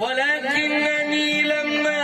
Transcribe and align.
ولكنني 0.00 1.42
لما 1.42 2.02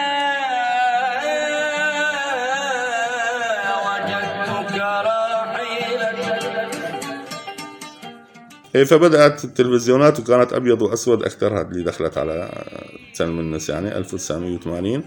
وجدتك 3.85 4.83
فبدأت 8.87 9.45
التلفزيونات 9.45 10.21
وكانت 10.21 10.53
أبيض 10.53 10.83
وأسود 10.83 11.23
أكثر 11.23 11.61
هذه 11.61 11.67
اللي 11.67 11.85
دخلت 11.85 12.19
على 12.19 12.51
تلم 13.15 13.41
الناس 13.41 13.69
يعني 13.69 13.97
1980 13.99 15.05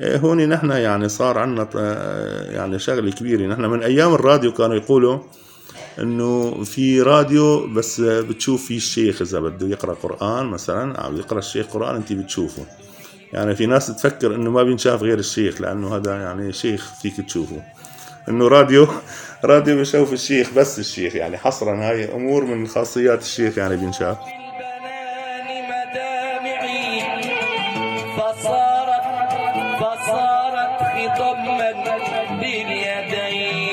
إيه 0.00 0.16
هون 0.16 0.48
نحن 0.48 0.70
يعني 0.70 1.08
صار 1.08 1.38
عندنا 1.38 1.68
يعني 2.50 2.78
شغلة 2.78 3.10
كبيرة. 3.10 3.46
نحن 3.46 3.62
من 3.64 3.82
أيام 3.82 4.14
الراديو 4.14 4.52
كانوا 4.52 4.76
يقولوا 4.76 5.18
إنه 5.98 6.64
في 6.64 7.02
راديو 7.02 7.66
بس 7.66 8.00
بتشوف 8.00 8.66
فيه 8.66 8.76
الشيخ 8.76 9.22
إذا 9.22 9.40
بده 9.40 9.68
يقرأ 9.68 9.94
قرآن 9.94 10.46
مثلا 10.46 10.96
أو 10.96 11.16
يقرأ 11.16 11.38
الشيخ 11.38 11.66
قرآن 11.66 11.96
أنت 11.96 12.12
بتشوفه. 12.12 12.66
يعني 13.32 13.54
في 13.54 13.66
ناس 13.66 13.86
تفكر 13.86 14.34
إنه 14.34 14.50
ما 14.50 14.62
بينشاف 14.62 15.02
غير 15.02 15.18
الشيخ 15.18 15.60
لأنه 15.60 15.96
هذا 15.96 16.22
يعني 16.22 16.52
شيخ 16.52 16.92
فيك 17.02 17.26
تشوفه. 17.26 17.62
إنه 18.28 18.48
راديو 18.48 18.88
راديو 19.44 19.80
بشوف 19.80 20.12
الشيخ 20.12 20.50
بس 20.56 20.78
الشيخ 20.78 21.16
يعني 21.16 21.38
حصرا 21.38 21.76
هاي 21.76 22.14
أمور 22.14 22.44
من 22.44 22.66
خاصيات 22.66 23.22
الشيخ 23.22 23.58
يعني 23.58 23.76
بينشاف. 23.76 24.18
فصارت 28.16 29.02
فصارت 29.80 30.82
خضما 31.18 31.72
باليدين 32.40 33.71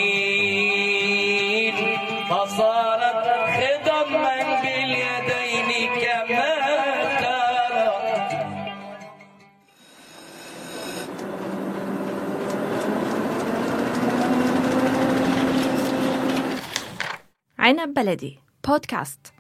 عنب 17.70 17.94
بلدي 17.94 18.40
بودكاست. 18.68 19.34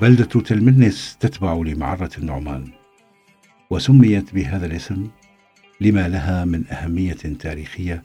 بلدة 0.00 0.24
تلمنس 0.24 1.16
تتبع 1.16 1.52
لمعرة 1.52 2.10
النعمان 2.18 2.72
وسميت 3.70 4.34
بهذا 4.34 4.66
الاسم 4.66 5.10
لما 5.80 6.08
لها 6.08 6.44
من 6.44 6.66
أهمية 6.72 7.12
تاريخية 7.40 8.02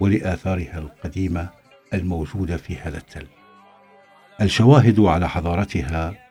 ولآثارها 0.00 0.78
القديمة 0.78 1.48
الموجودة 1.94 2.56
في 2.56 2.76
هذا 2.76 2.98
التل. 2.98 3.26
الشواهد 4.40 5.00
على 5.00 5.28
حضارتها 5.28 6.23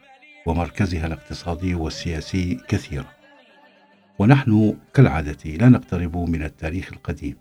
ومركزها 0.45 1.07
الاقتصادي 1.07 1.75
والسياسي 1.75 2.59
كثيرة 2.67 3.05
ونحن 4.19 4.77
كالعادة 4.93 5.49
لا 5.49 5.69
نقترب 5.69 6.17
من 6.17 6.43
التاريخ 6.43 6.89
القديم. 6.93 7.35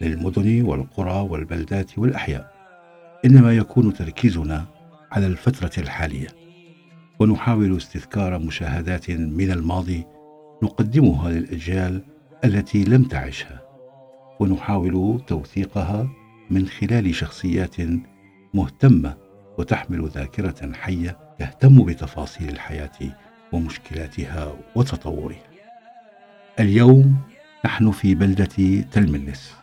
للمدن 0.00 0.62
والقرى 0.62 1.28
والبلدات 1.30 1.98
والأحياء 1.98 2.52
إنما 3.24 3.56
يكون 3.56 3.94
تركيزنا 3.94 4.64
على 5.12 5.26
الفترة 5.26 5.82
الحالية. 5.82 6.28
ونحاول 7.18 7.76
استذكار 7.76 8.38
مشاهدات 8.38 9.10
من 9.10 9.50
الماضي 9.50 10.04
نقدمها 10.62 11.30
للأجيال 11.30 12.02
التي 12.44 12.84
لم 12.84 13.04
تعشها 13.04 13.62
ونحاول 14.40 15.20
توثيقها 15.26 16.08
من 16.50 16.66
خلال 16.66 17.14
شخصيات 17.14 17.76
مهتمة 18.54 19.16
وتحمل 19.58 20.08
ذاكرة 20.08 20.72
حية 20.72 21.18
تهتم 21.38 21.84
بتفاصيل 21.84 22.48
الحياة 22.48 22.90
ومشكلاتها 23.52 24.52
وتطورها. 24.74 25.42
اليوم 26.60 27.16
نحن 27.64 27.90
في 27.90 28.14
بلدة 28.14 28.84
تلمنس 28.92 29.54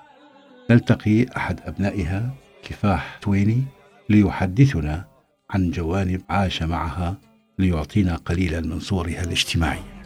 نلتقي 0.72 1.25
أحد 1.38 1.59
أبنائها 1.66 2.30
كفاح 2.63 3.18
تويني 3.22 3.63
ليحدثنا 4.09 5.06
عن 5.50 5.72
جوانب 5.72 6.22
عاش 6.30 6.63
معها 6.63 7.18
ليعطينا 7.59 8.16
قليلا 8.16 8.62
من 8.62 8.80
صورها 8.80 9.24
الاجتماعية 9.24 10.00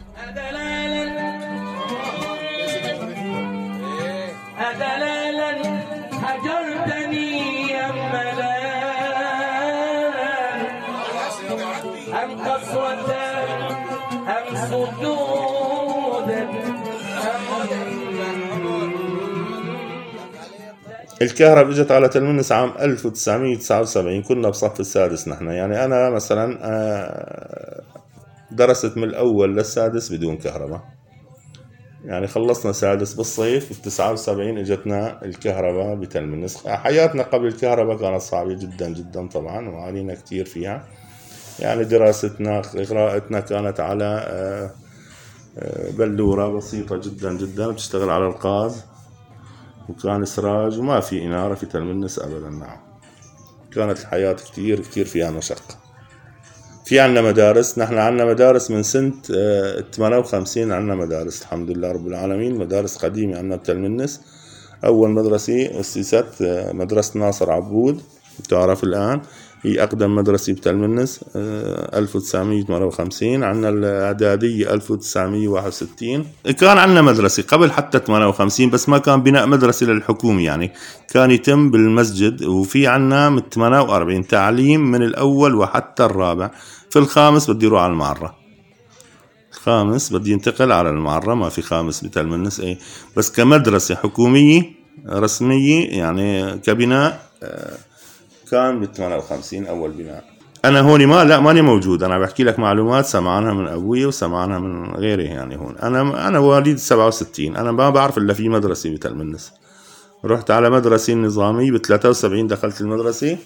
الكهرباء 21.22 21.72
إجت 21.72 21.92
على 21.92 22.08
تلمنس 22.08 22.52
عام 22.52 22.72
1979 22.80 24.22
كنا 24.22 24.48
بصف 24.48 24.80
السادس 24.80 25.28
نحن. 25.28 25.46
يعني 25.46 25.84
أنا 25.84 26.10
مثلا 26.10 26.58
آه، 26.62 27.82
درست 28.52 28.96
من 28.96 29.04
الأول 29.04 29.56
للسادس 29.56 30.12
بدون 30.12 30.36
كهرباء. 30.36 30.80
يعني 32.04 32.26
خلصنا 32.26 32.72
سادس 32.72 33.14
بالصيف 33.14 33.72
في 33.72 33.82
79 33.82 34.58
إجتنا 34.58 35.24
الكهرباء 35.24 35.94
بتلمنس 35.94 36.66
حياتنا 36.66 37.22
قبل 37.22 37.46
الكهرباء 37.46 37.96
كانت 37.96 38.20
صعبة 38.20 38.54
جدا 38.54 38.88
جدا 38.88 39.28
طبعا 39.28 39.68
وعانينا 39.68 40.14
كثير 40.14 40.44
فيها. 40.44 40.84
يعني 41.58 41.84
دراستنا 41.84 42.60
قراءتنا 42.60 43.40
كانت 43.40 43.80
على 43.80 44.24
آه، 44.28 44.70
آه، 45.58 45.90
بلورة 45.90 46.48
بسيطة 46.48 46.96
جدا 46.96 47.32
جدا 47.32 47.70
بتشتغل 47.70 48.10
على 48.10 48.26
الغاز 48.26 48.84
وكان 49.88 50.24
سراج 50.24 50.78
وما 50.78 51.00
في 51.00 51.26
إنارة 51.26 51.54
في 51.54 51.66
تلمنس 51.66 52.18
أبدا 52.18 52.50
نعم. 52.50 52.76
كانت 53.74 54.00
الحياة 54.00 54.32
كتير 54.32 54.80
كتير 54.80 55.04
فيها 55.04 55.30
مشقة. 55.30 55.74
في 56.84 57.00
عنا 57.00 57.22
مدارس 57.22 57.78
نحن 57.78 57.98
عنا 57.98 58.24
مدارس 58.24 58.70
من 58.70 58.82
سنة 58.82 59.12
آه، 59.36 59.84
58 59.92 60.72
عنا 60.72 60.94
مدارس 60.94 61.42
الحمد 61.42 61.70
لله 61.70 61.92
رب 61.92 62.06
العالمين. 62.06 62.58
مدارس 62.58 62.96
قديمة 62.96 63.38
عنا 63.38 63.56
بتلمنس. 63.56 64.20
أول 64.84 65.10
مدرسة 65.10 65.80
أسست 65.80 66.42
آه، 66.42 66.72
مدرسة 66.72 67.20
ناصر 67.20 67.50
عبود 67.52 68.02
تعرف 68.48 68.84
الآن. 68.84 69.20
هي 69.64 69.82
أقدم 69.82 70.14
مدرسة 70.14 70.52
بتلمنس 70.52 71.20
آه، 71.36 71.98
1958 71.98 73.42
عنا 73.44 73.68
الإعدادية 73.68 74.74
1961 74.74 76.26
كان 76.58 76.78
عنا 76.78 77.02
مدرسة 77.02 77.42
قبل 77.48 77.72
حتى 77.72 77.98
58 77.98 78.70
بس 78.70 78.88
ما 78.88 78.98
كان 78.98 79.22
بناء 79.22 79.46
مدرسة 79.46 79.86
للحكومة 79.86 80.42
يعني. 80.42 80.72
كان 81.10 81.30
يتم 81.30 81.70
بالمسجد 81.70 82.44
وفي 82.44 82.86
عنا 82.86 83.30
من 83.30 83.42
48 83.50 84.26
تعليم 84.26 84.90
من 84.90 85.02
الأول 85.02 85.54
وحتى 85.54 86.04
الرابع. 86.04 86.50
في 86.90 86.98
الخامس 86.98 87.50
بدي 87.50 87.66
يروح 87.66 87.82
على 87.82 87.92
المعرة. 87.92 88.36
الخامس 89.52 90.12
بدي 90.12 90.30
ينتقل 90.30 90.72
على 90.72 90.90
المعرة 90.90 91.34
ما 91.34 91.48
في 91.48 91.62
خامس 91.62 92.04
بتلمنس 92.04 92.60
إيه. 92.60 92.78
بس 93.16 93.30
كمدرسة 93.30 93.94
حكومية 93.94 94.62
رسمية 95.08 95.86
يعني 95.98 96.58
كبناء 96.58 97.30
آه، 97.42 97.76
كان 98.50 98.80
بال 98.80 98.92
58 98.92 99.66
أول 99.66 99.90
بناء. 99.90 100.24
أنا 100.64 100.80
هون 100.80 101.06
ما 101.06 101.24
لا 101.24 101.40
ماني 101.40 101.62
موجود. 101.62 102.02
أنا 102.02 102.18
بحكي 102.18 102.44
لك 102.44 102.58
معلومات 102.58 103.06
سمعانها 103.06 103.52
من 103.52 103.66
أبوي 103.68 104.06
وسمعانها 104.06 104.58
من 104.58 104.94
غيري 104.94 105.24
يعني 105.24 105.56
هون. 105.56 105.78
أنا 105.78 106.28
أنا 106.28 106.40
مواليد 106.40 106.78
67 106.78 107.56
أنا 107.56 107.72
ما 107.72 107.90
بعرف 107.90 108.18
إلا 108.18 108.34
في 108.34 108.48
مدرسة 108.48 108.90
بتلمنس 108.94 109.52
رحت 110.24 110.50
على 110.50 110.70
مدرسة 110.70 111.14
نظاميه 111.14 111.72
ب 111.72 111.76
73 111.76 112.46
دخلت 112.46 112.80
المدرسة. 112.80 113.38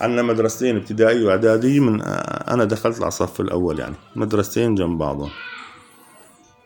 عندنا 0.00 0.22
مدرستين 0.22 0.76
ابتدائي 0.76 1.24
وإعدادي 1.24 1.80
من 1.80 2.02
أنا 2.48 2.64
دخلت 2.64 2.96
على 2.98 3.08
الصف 3.08 3.40
الأول 3.40 3.78
يعني. 3.78 3.94
مدرستين 4.16 4.74
جنب 4.74 4.98
بعضهم. 4.98 5.30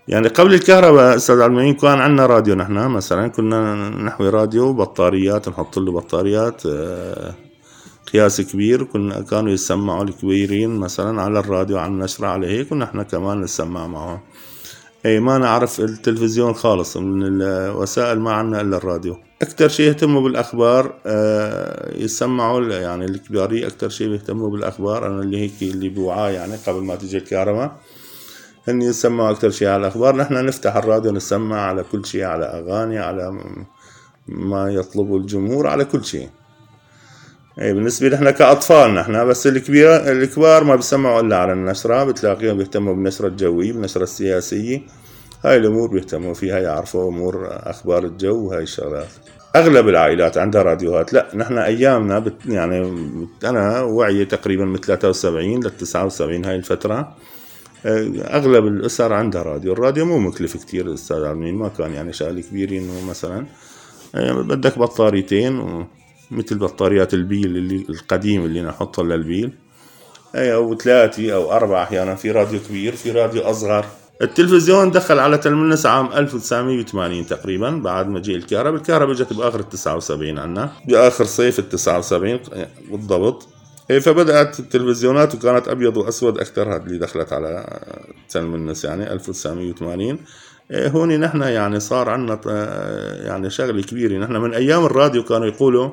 يعني 0.09 0.29
قبل 0.29 0.55
الكهرباء 0.55 1.17
أستاذ 1.17 1.41
المعين 1.41 1.75
كان 1.75 2.01
عندنا 2.01 2.27
راديو 2.27 2.55
نحن 2.55 2.73
مثلا 2.73 3.29
كنا 3.29 3.75
نحوي 3.89 4.29
راديو 4.29 4.73
بطاريات 4.73 5.49
نحط 5.49 5.79
له 5.79 5.93
بطاريات 5.93 6.63
آه، 6.67 7.35
قياس 8.13 8.41
كبير. 8.41 8.85
كنا 8.85 9.21
كانوا 9.21 9.53
يسمعوا 9.53 10.05
الكبيرين 10.05 10.71
مثلا 10.71 11.23
على 11.23 11.39
الراديو 11.39 11.79
على 11.79 11.93
النشرة 11.93 12.27
على 12.27 12.47
هيك 12.47 12.73
ونحن 12.73 13.03
كمان 13.03 13.41
نسمع 13.41 13.87
معهم. 13.87 14.21
إي 15.07 15.21
ما 15.21 15.39
نعرف 15.39 15.81
التلفزيون 15.81 16.53
خالص 16.55 16.97
من 16.97 17.43
الوسائل 17.43 18.21
ما 18.21 18.33
عنا 18.33 18.61
إلا 18.61 18.77
الراديو. 18.77 19.17
أكثر 19.43 19.69
شيء 19.69 19.89
يهتموا 19.89 20.21
بالأخبار 20.21 20.95
آه، 21.07 21.97
يسمعوا 21.97 22.61
يعني 22.61 23.05
الكباري 23.05 23.67
أكثر 23.67 23.89
شيء 23.89 24.09
بيهتموا 24.09 24.51
بالأخبار. 24.51 25.07
أنا 25.07 25.23
اللي 25.23 25.39
هيك 25.39 25.63
اللي 25.63 25.89
بوعاه 25.89 26.31
يعني 26.31 26.57
قبل 26.67 26.85
ما 26.85 26.97
تيجي 26.97 27.17
الكهرباء 27.17 27.77
هن 28.69 28.83
يسمعوا 28.83 29.31
أكثر 29.31 29.51
شيء 29.51 29.69
على 29.69 29.81
الأخبار. 29.81 30.17
نحن 30.17 30.47
نفتح 30.47 30.77
الراديو 30.77 31.13
نسمع 31.13 31.61
على 31.61 31.85
كل 31.93 32.07
شيء 32.07 32.25
على 32.25 32.45
أغاني 32.45 32.99
على 32.99 33.41
ما 34.29 34.73
يطلبه 34.73 35.17
الجمهور 35.17 35.67
على 35.67 35.85
كل 35.85 36.05
شيء. 36.05 36.29
اي 37.61 37.73
بالنسبة 37.73 38.09
لنا 38.09 38.31
كأطفال 38.31 38.95
نحن 38.95 39.27
بس 39.27 39.47
الكبير 39.47 40.13
الكبار 40.13 40.65
ما 40.65 40.77
بيسمعوا 40.77 41.21
إلا 41.21 41.37
على 41.37 41.53
النشرة 41.53 42.05
بتلاقيهم 42.05 42.57
بيهتموا 42.57 42.95
بالنشرة 42.95 43.27
الجوية 43.27 43.73
بالنشرة 43.73 44.03
السياسية. 44.03 44.83
هاي 45.45 45.57
الأمور 45.57 45.89
بيهتموا 45.89 46.35
فيها 46.35 46.59
يعرفوا 46.59 47.09
أمور 47.09 47.49
أخبار 47.51 48.05
الجو 48.05 48.47
وهاي 48.49 48.63
الشغلات. 48.63 49.09
أغلب 49.57 49.89
العائلات 49.89 50.39
عندها 50.39 50.63
راديوهات. 50.63 51.13
لا 51.13 51.27
نحن 51.35 51.59
أيامنا 51.59 52.19
بت 52.19 52.47
يعني 52.47 52.95
أنا 53.45 53.81
وعي 53.83 54.25
تقريبا 54.25 54.65
من 54.65 54.77
73 54.77 55.65
لل 55.65 55.77
79 55.77 56.45
هاي 56.45 56.57
الفترة. 56.57 57.17
أغلب 57.87 58.67
الأسر 58.67 59.13
عندها 59.13 59.43
راديو. 59.43 59.73
الراديو 59.73 60.05
مو 60.05 60.19
مكلف 60.19 60.57
كتير 60.57 60.95
أستاذ 60.95 61.25
عالمين 61.25 61.55
ما 61.55 61.69
كان 61.69 61.93
يعني 61.93 62.13
شغله 62.13 62.41
كبيره 62.41 62.73
إنه 62.73 63.05
مثلا. 63.09 63.47
يعني 64.15 64.43
بدك 64.43 64.79
بطاريتين 64.79 65.87
مثل 66.31 66.59
بطاريات 66.59 67.15
البيل 67.15 67.57
اللي 67.57 67.87
القديم 67.89 68.45
اللي 68.45 68.63
نحطها 68.63 69.05
للبيل 69.05 69.53
أي 70.35 70.55
أو 70.55 70.77
ثلاثة 70.77 71.35
أو 71.35 71.53
أربعة 71.53 71.83
أحيانا 71.83 72.15
في 72.15 72.31
راديو 72.31 72.61
كبير 72.69 72.97
في 72.97 73.11
راديو 73.11 73.43
أصغر. 73.43 73.85
التلفزيون 74.23 74.91
دخل 74.91 75.19
على 75.19 75.39
تلمنس 75.39 75.87
عام 75.87 76.13
1980 76.13 77.27
تقريبا 77.27 77.71
بعد 77.71 78.09
مجيء 78.09 78.37
الكهرباء. 78.37 78.81
الكهرباء 78.81 79.15
اجت 79.15 79.33
بآخر 79.33 79.61
ال 79.61 79.69
79 79.69 80.39
عنا. 80.39 80.73
بآخر 80.89 81.25
صيف 81.25 81.59
ال 81.59 81.69
79 81.69 82.41
بالضبط. 82.91 83.49
إيه 83.91 83.99
فبدأت 83.99 84.61
التلفزيونات 84.61 85.35
وكانت 85.35 85.69
أبيض 85.69 85.97
وأسود 85.97 86.39
أكثر 86.39 86.77
اللي 86.77 86.99
دخلت 86.99 87.33
على 87.33 87.81
تلمنس 88.29 88.85
يعني 88.85 89.13
1980 89.13 90.19
إيه 90.71 90.89
هون 90.89 91.21
نحن 91.21 91.43
يعني 91.43 91.81
صار 91.81 92.09
عندنا 92.09 92.41
يعني 93.27 93.51
شغلة 93.51 93.83
كبيرة. 93.83 94.19
نحن 94.19 94.37
من 94.37 94.55
أيام 94.55 94.85
الراديو 94.85 95.23
كانوا 95.25 95.47
يقولوا 95.47 95.91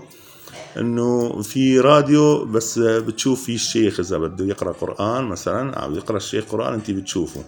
إنه 0.77 1.41
في 1.41 1.79
راديو 1.79 2.45
بس 2.45 2.79
بتشوف 2.79 3.43
فيه 3.43 3.55
الشيخ 3.55 3.99
إذا 3.99 4.17
بده 4.17 4.45
يقرأ 4.45 4.71
قرآن 4.71 5.23
مثلا 5.23 5.73
أو 5.73 5.95
يقرأ 5.95 6.17
الشيخ 6.17 6.45
قرآن 6.45 6.73
أنت 6.73 6.91
بتشوفه. 6.91 7.43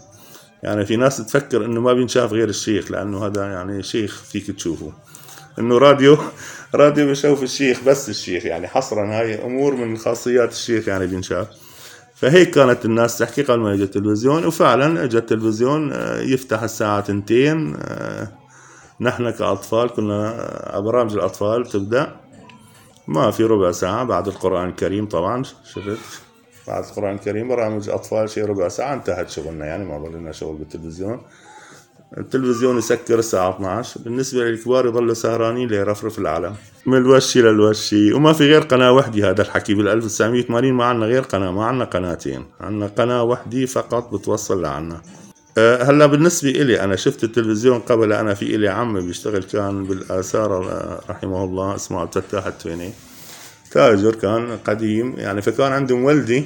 يعني 0.63 0.85
في 0.85 0.95
ناس 0.95 1.17
تفكر 1.17 1.65
إنه 1.65 1.81
ما 1.81 1.93
بينشاف 1.93 2.33
غير 2.33 2.49
الشيخ 2.49 2.91
لأنه 2.91 3.25
هذا 3.25 3.45
يعني 3.45 3.83
شيخ 3.83 4.23
فيك 4.23 4.51
تشوفه. 4.51 4.93
إنه 5.59 5.77
راديو 5.77 6.17
راديو 6.75 7.09
بشوف 7.09 7.43
الشيخ 7.43 7.83
بس 7.83 8.09
الشيخ 8.09 8.45
يعني 8.45 8.67
حصرا 8.67 9.19
هاي 9.19 9.45
أمور 9.45 9.75
من 9.75 9.97
خاصيات 9.97 10.51
الشيخ 10.51 10.87
يعني 10.87 11.07
بينشاف. 11.07 11.47
فهيك 12.15 12.49
كانت 12.49 12.85
الناس 12.85 13.17
تحكي 13.17 13.41
قبل 13.41 13.59
ما 13.59 13.73
يجي 13.73 13.83
التلفزيون 13.83 14.45
وفعلا 14.45 15.03
اجى 15.03 15.17
التلفزيون 15.17 15.93
آه، 15.93 16.21
يفتح 16.21 16.63
الساعة 16.63 17.01
تنتين 17.01 17.75
آه، 17.79 18.27
نحن 19.01 19.29
كأطفال 19.29 19.89
كنا 19.89 20.35
آه، 20.75 20.79
برامج 20.79 21.13
الأطفال 21.13 21.63
بتبدأ 21.63 22.15
ما 23.07 23.31
في 23.31 23.43
ربع 23.43 23.71
ساعة 23.71 24.03
بعد 24.03 24.27
القرآن 24.27 24.69
الكريم 24.69 25.05
طبعا. 25.05 25.43
شفت؟ 25.43 26.21
بعد 26.67 26.83
القرآن 26.83 27.15
الكريم 27.15 27.47
برامج 27.47 27.89
أطفال 27.89 28.29
شيء 28.29 28.45
ربع 28.45 28.67
ساعة. 28.67 28.93
انتهت 28.93 29.29
شغلنا 29.29 29.65
يعني 29.65 29.85
ما 29.85 29.97
ضلنا 29.97 30.31
شغل 30.31 30.55
بالتلفزيون. 30.55 31.21
التلفزيون 32.17 32.77
يسكر 32.77 33.19
الساعة 33.19 33.55
12 33.55 33.99
بالنسبة 34.01 34.43
للكبار 34.43 34.85
يضلوا 34.85 35.13
سهرانين 35.13 35.67
ليرفرف 35.67 36.19
العالم. 36.19 36.55
من 36.85 36.97
الوشي 36.97 37.41
للوشي. 37.41 38.13
وما 38.13 38.33
في 38.33 38.43
غير 38.43 38.61
قناة 38.61 38.91
وحدة 38.91 39.29
هذا 39.29 39.41
الحكي 39.41 39.73
بال 39.73 39.87
1980 39.87 40.73
ما 40.73 40.85
عندنا 40.85 41.05
غير 41.05 41.21
قناة. 41.21 41.51
ما 41.51 41.65
عندنا 41.65 41.85
قناتين. 41.85 42.45
عندنا 42.61 42.87
قناة 42.87 43.23
وحدة 43.23 43.65
فقط 43.65 44.13
بتوصل 44.13 44.61
لعنا. 44.61 45.01
هلا 45.57 46.05
بالنسبة 46.05 46.49
إلي 46.49 46.83
أنا 46.83 46.95
شفت 46.95 47.23
التلفزيون 47.23 47.79
قبل 47.79 48.13
أنا 48.13 48.33
في 48.33 48.55
إلي 48.55 48.67
عمي 48.67 49.01
بيشتغل 49.01 49.43
كان 49.43 49.83
بالآثار 49.83 50.51
رحمه 51.09 51.43
الله 51.43 51.75
اسمه 51.75 51.99
عبد 51.99 52.17
الفتاح 52.17 52.45
التويني. 52.45 52.91
تاجر 53.71 54.15
كان 54.15 54.57
قديم 54.57 55.13
يعني 55.17 55.41
فكان 55.41 55.71
عنده 55.71 55.97
مولدي 55.97 56.45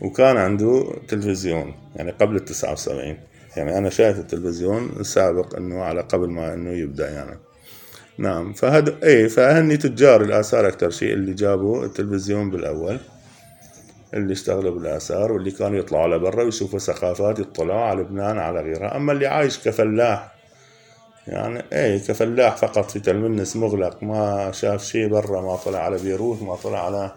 وكان 0.00 0.36
عنده 0.36 0.94
تلفزيون 1.08 1.74
يعني 1.96 2.10
قبل 2.10 2.36
ال 2.36 2.44
79 2.44 3.16
يعني 3.56 3.78
أنا 3.78 3.90
شايف 3.90 4.18
التلفزيون 4.18 4.90
سابق 5.02 5.56
إنه 5.56 5.82
على 5.82 6.00
قبل 6.00 6.28
ما 6.30 6.54
إنه 6.54 6.70
يبدأ 6.70 7.10
يعني. 7.10 7.38
نعم 8.18 8.52
فهذا 8.52 8.96
إيه 9.02 9.28
فهني 9.28 9.76
تجار 9.76 10.22
الآثار 10.22 10.68
أكثر 10.68 10.90
شيء 10.90 11.12
اللي 11.12 11.32
جابوا 11.32 11.84
التلفزيون 11.84 12.50
بالأول. 12.50 12.98
اللي 14.14 14.32
اشتغلوا 14.32 14.74
بالآثار 14.74 15.32
واللي 15.32 15.50
كانوا 15.50 15.78
يطلعوا 15.78 16.16
لبرا 16.16 16.42
ويشوفوا 16.42 16.78
ثقافات 16.78 17.38
يطلعوا 17.38 17.80
على 17.80 18.00
لبنان 18.00 18.38
على 18.38 18.60
غيرها. 18.60 18.96
أما 18.96 19.12
اللي 19.12 19.26
عايش 19.26 19.58
كفلاح 19.58 20.34
يعني 21.26 21.64
إيه 21.72 21.98
كفلاح 21.98 22.56
فقط 22.56 22.90
في 22.90 23.00
تلمنس 23.00 23.56
مغلق 23.56 24.02
ما 24.02 24.50
شاف 24.52 24.84
شيء 24.84 25.08
برا 25.08 25.40
ما 25.40 25.56
طلع 25.56 25.78
على 25.78 25.98
بيروت 25.98 26.42
ما 26.42 26.56
طلع 26.56 26.86
على 26.86 27.12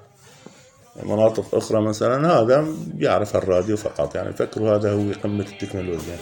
مناطق 1.03 1.55
أخرى 1.55 1.81
مثلا 1.81 2.31
هذا 2.31 2.67
بيعرف 2.87 3.35
الراديو 3.35 3.77
فقط. 3.77 4.15
يعني 4.15 4.33
فكروا 4.33 4.75
هذا 4.75 4.91
هو 4.93 5.11
قمة 5.23 5.45
التكنولوجيا. 5.45 6.17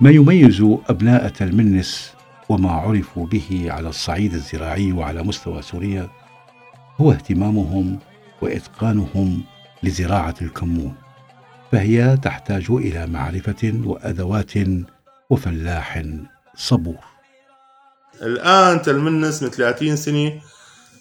ما 0.00 0.10
يميز 0.10 0.60
أبناء 0.88 1.28
تلمنس 1.28 2.12
وما 2.48 2.70
عرفوا 2.70 3.26
به 3.26 3.66
على 3.68 3.88
الصعيد 3.88 4.34
الزراعي 4.34 4.92
وعلى 4.92 5.22
مستوى 5.22 5.62
سوريا 5.62 6.08
هو 7.00 7.12
اهتمامهم 7.12 7.98
وإتقانهم 8.42 9.42
لزراعة 9.82 10.34
الكمون 10.42 10.94
فهي 11.72 12.16
تحتاج 12.22 12.66
إلى 12.70 13.06
معرفة 13.06 13.72
وأدوات 13.84 14.52
وفلاح 15.30 16.02
صبور. 16.56 16.98
الآن 18.22 18.82
تلمنس 18.82 19.42
من 19.42 19.50
30 19.50 19.96
سنة 19.96 20.40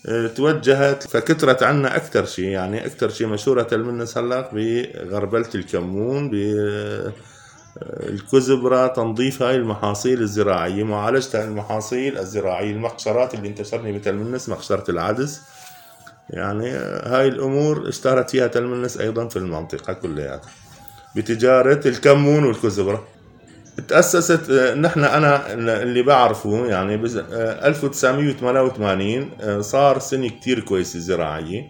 آه، 0.09 0.27
توجهت 0.27 1.07
فكترت 1.07 1.63
عنا 1.63 1.95
أكثر 1.95 2.25
شيء 2.25 2.45
يعني 2.45 2.85
أكثر 2.85 3.09
شيء 3.09 3.27
مشهورة 3.27 3.63
تلمنس 3.63 4.17
هلا 4.17 4.49
بغربلة 4.53 5.49
الكمون 5.55 6.29
بالكزبرة 7.81 8.87
تنظيف 8.87 9.41
هاي 9.43 9.55
المحاصيل 9.55 10.21
الزراعية 10.21 10.83
معالجة 10.83 11.43
المحاصيل 11.43 12.17
الزراعية 12.17 12.71
المقشرات 12.71 13.33
اللي 13.33 13.47
انتشرني 13.47 13.91
بتلمنس 13.97 14.49
مقشرة 14.49 14.91
العدس. 14.91 15.41
يعني 16.29 16.69
هاي 17.03 17.27
الأمور 17.27 17.89
اشتهرت 17.89 18.29
فيها 18.29 18.47
تلمنس 18.47 18.97
أيضا 18.97 19.27
في 19.27 19.35
المنطقة 19.37 19.93
كلياتها. 19.93 20.49
بتجارة 21.15 21.87
الكمون 21.87 22.43
والكزبرة. 22.43 23.07
تأسست 23.87 24.51
نحن 24.77 25.03
أنا 25.03 25.53
اللي 25.53 26.01
بعرفه 26.01 26.65
يعني 26.65 26.97
بز- 26.97 27.17
آه، 27.17 27.67
1988 27.67 29.31
آه، 29.41 29.61
صار 29.61 29.99
سنة 29.99 30.29
كتير 30.29 30.59
كويسة 30.59 30.99
زراعية 30.99 31.61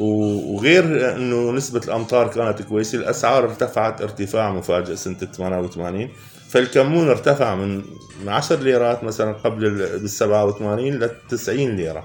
وغير 0.00 1.14
إنه 1.16 1.52
نسبة 1.52 1.80
الأمطار 1.84 2.28
كانت 2.28 2.62
كويسة 2.62 2.98
الأسعار 2.98 3.44
ارتفعت 3.44 4.02
ارتفاع 4.02 4.52
مفاجئ 4.52 4.96
سنة 4.96 5.14
88 5.36 6.08
فالكمون 6.50 7.08
ارتفع 7.08 7.54
من 7.54 7.76
من 8.22 8.28
10 8.28 8.56
ليرات 8.56 9.04
مثلا 9.04 9.32
قبل 9.32 9.66
ال- 9.66 9.98
بال 9.98 10.10
87 10.10 10.90
ل 10.98 11.10
90 11.28 11.76
ليرة. 11.76 12.04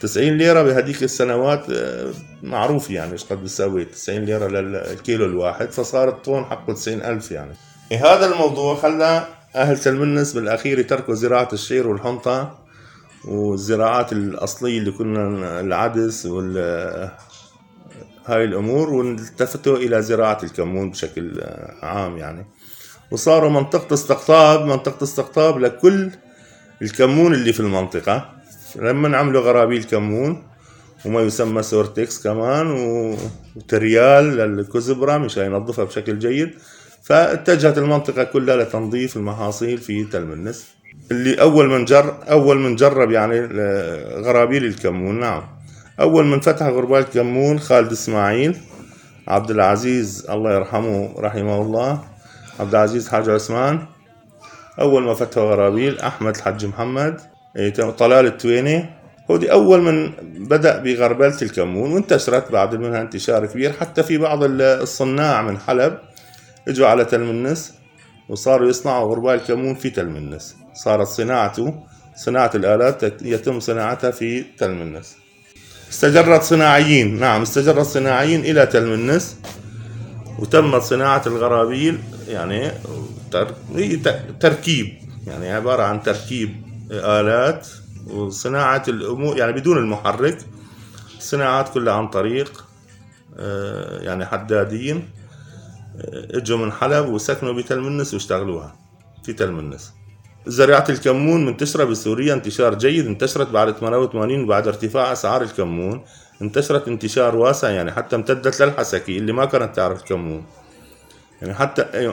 90 0.00 0.28
ليرة 0.38 0.62
بهديك 0.62 1.02
السنوات 1.02 1.70
آه، 1.70 2.10
معروف 2.42 2.90
يعني 2.90 3.12
إيش 3.12 3.24
قد 3.24 3.42
بتساوي 3.42 3.84
90 3.84 4.18
ليرة 4.24 4.46
للكيلو 4.48 5.24
الواحد 5.24 5.70
فصار 5.70 6.08
الطن 6.08 6.44
حقه 6.44 6.72
90 6.72 7.02
ألف 7.02 7.30
يعني. 7.30 7.52
إيه 7.92 7.98
هذا 8.14 8.26
الموضوع 8.32 8.74
خلى 8.74 9.26
أهل 9.54 9.78
تلمنس 9.78 10.32
بالأخير 10.32 10.78
يتركوا 10.78 11.14
زراعة 11.14 11.48
الشعير 11.52 11.88
والحنطة 11.88 12.58
والزراعات 13.24 14.12
الأصلية 14.12 14.78
اللي 14.78 14.90
كنا 14.90 15.60
العدس 15.60 16.26
وال 16.26 16.58
هاي 18.26 18.44
الأمور 18.44 18.90
والتفتوا 18.90 19.76
إلى 19.76 20.02
زراعة 20.02 20.38
الكمون 20.42 20.90
بشكل 20.90 21.40
عام 21.82 22.18
يعني. 22.18 22.46
وصاروا 23.10 23.50
منطقة 23.50 23.94
استقطاب 23.94 24.66
منطقة 24.66 25.04
استقطاب 25.04 25.58
لكل 25.58 26.10
الكمون 26.82 27.34
اللي 27.34 27.52
في 27.52 27.60
المنطقة. 27.60 28.30
لما 28.76 29.16
عملوا 29.16 29.42
غرابيل 29.42 29.84
كمون 29.84 30.42
وما 31.04 31.20
يسمى 31.20 31.62
Sortex 31.62 32.22
كمان 32.22 32.70
وتريال 33.56 34.24
للكزبرة 34.24 35.18
مشان 35.18 35.44
ينظفها 35.46 35.84
بشكل 35.84 36.18
جيد. 36.18 36.50
فاتجهت 37.02 37.78
المنطقة 37.78 38.24
كلها 38.24 38.56
لتنظيف 38.56 39.16
المحاصيل 39.16 39.78
في 39.78 40.04
تلمنس. 40.04 40.66
اللي 41.10 41.40
أول 41.40 41.68
من 41.68 41.84
جر 41.84 42.14
أول 42.30 42.58
من 42.58 42.76
جرب 42.76 43.10
يعني 43.10 43.40
ل- 43.40 44.22
غرابيل 44.24 44.64
الكمون. 44.64 45.20
نعم. 45.20 45.42
أول 46.00 46.26
من 46.26 46.40
فتح 46.40 46.66
غربال 46.66 46.98
الكمون 46.98 47.58
خالد 47.60 47.92
إسماعيل. 47.92 48.56
عبد 49.28 49.50
العزيز 49.50 50.26
الله 50.30 50.54
يرحمه 50.54 51.14
رحمه 51.18 51.62
الله. 51.62 52.00
عبد 52.60 52.74
العزيز 52.74 53.08
حاج 53.08 53.28
عثمان. 53.28 53.78
أول 54.80 55.02
ما 55.02 55.14
فتحوا 55.14 55.50
غرابيل 55.50 55.98
أحمد 56.00 56.36
الحج 56.36 56.66
محمد. 56.66 57.20
إيه، 57.56 57.70
طلال 57.72 58.26
التويني. 58.26 58.84
هودي 59.30 59.52
أول 59.52 59.82
من 59.82 60.12
بدأ 60.48 60.78
بغربلة 60.78 61.36
الكمون 61.42 61.92
وانتشرت 61.92 62.52
بعد 62.52 62.74
منها 62.74 63.00
انتشار 63.00 63.46
كبير 63.46 63.72
حتى 63.72 64.02
في 64.02 64.18
بعض 64.18 64.40
الصناع 64.42 65.42
من 65.42 65.58
حلب. 65.58 65.98
إجوا 66.68 66.86
على 66.86 67.04
تلمنس 67.04 67.74
وصاروا 68.28 68.68
يصنعوا 68.68 69.10
غربال 69.10 69.34
الكمون 69.34 69.74
في 69.74 69.90
تلمنس. 69.90 70.56
صارت 70.84 71.06
صناعته 71.06 71.74
صناعة 72.16 72.50
الآلات 72.54 73.22
يتم 73.22 73.60
صناعتها 73.60 74.10
في 74.10 74.44
تلمنس 74.58 75.16
استجرت 75.90 76.42
صناعيين 76.42 77.20
نعم 77.20 77.42
استجرت 77.42 77.86
صناعيين 77.86 78.40
إلى 78.40 78.66
تلمنس 78.66 79.36
وتمت 80.38 80.82
صناعة 80.82 81.22
الغرابيل 81.26 81.98
يعني 82.28 82.70
تركيب 84.40 84.98
يعني 85.26 85.52
عبارة 85.52 85.82
عن 85.82 86.02
تركيب 86.02 86.62
آلات 86.90 87.68
وصناعة 88.06 88.82
الأمور 88.88 89.38
يعني 89.38 89.52
بدون 89.52 89.78
المحرك 89.78 90.38
الصناعات 91.18 91.68
كلها 91.68 91.94
عن 91.94 92.08
طريق 92.08 92.64
آه، 93.36 94.02
يعني 94.02 94.26
حدادين 94.26 95.10
آه، 95.96 96.38
إجوا 96.38 96.58
من 96.58 96.72
حلب 96.72 97.08
وسكنوا 97.08 97.52
بتلمنس 97.52 98.14
واشتغلوها 98.14 98.76
في 99.24 99.32
تلمنس 99.32 99.97
زراعة 100.48 100.84
الكمون 100.88 101.46
منتشرة 101.46 101.84
بسوريا 101.84 102.34
انتشار 102.34 102.74
جيد 102.74 103.06
انتشرت 103.06 103.50
بعد 103.50 103.76
88 103.76 104.46
بعد 104.46 104.68
ارتفاع 104.68 105.12
أسعار 105.12 105.42
الكمون. 105.42 106.00
انتشرت 106.42 106.88
انتشار 106.88 107.36
واسع 107.36 107.70
يعني 107.70 107.92
حتى 107.92 108.16
امتدت 108.16 108.62
للحسكي 108.62 109.18
اللي 109.18 109.32
ما 109.32 109.44
كانت 109.44 109.76
تعرف 109.76 110.00
الكمون 110.02 110.44
يعني 111.42 111.54
حتى 111.54 111.82
اي 111.82 112.12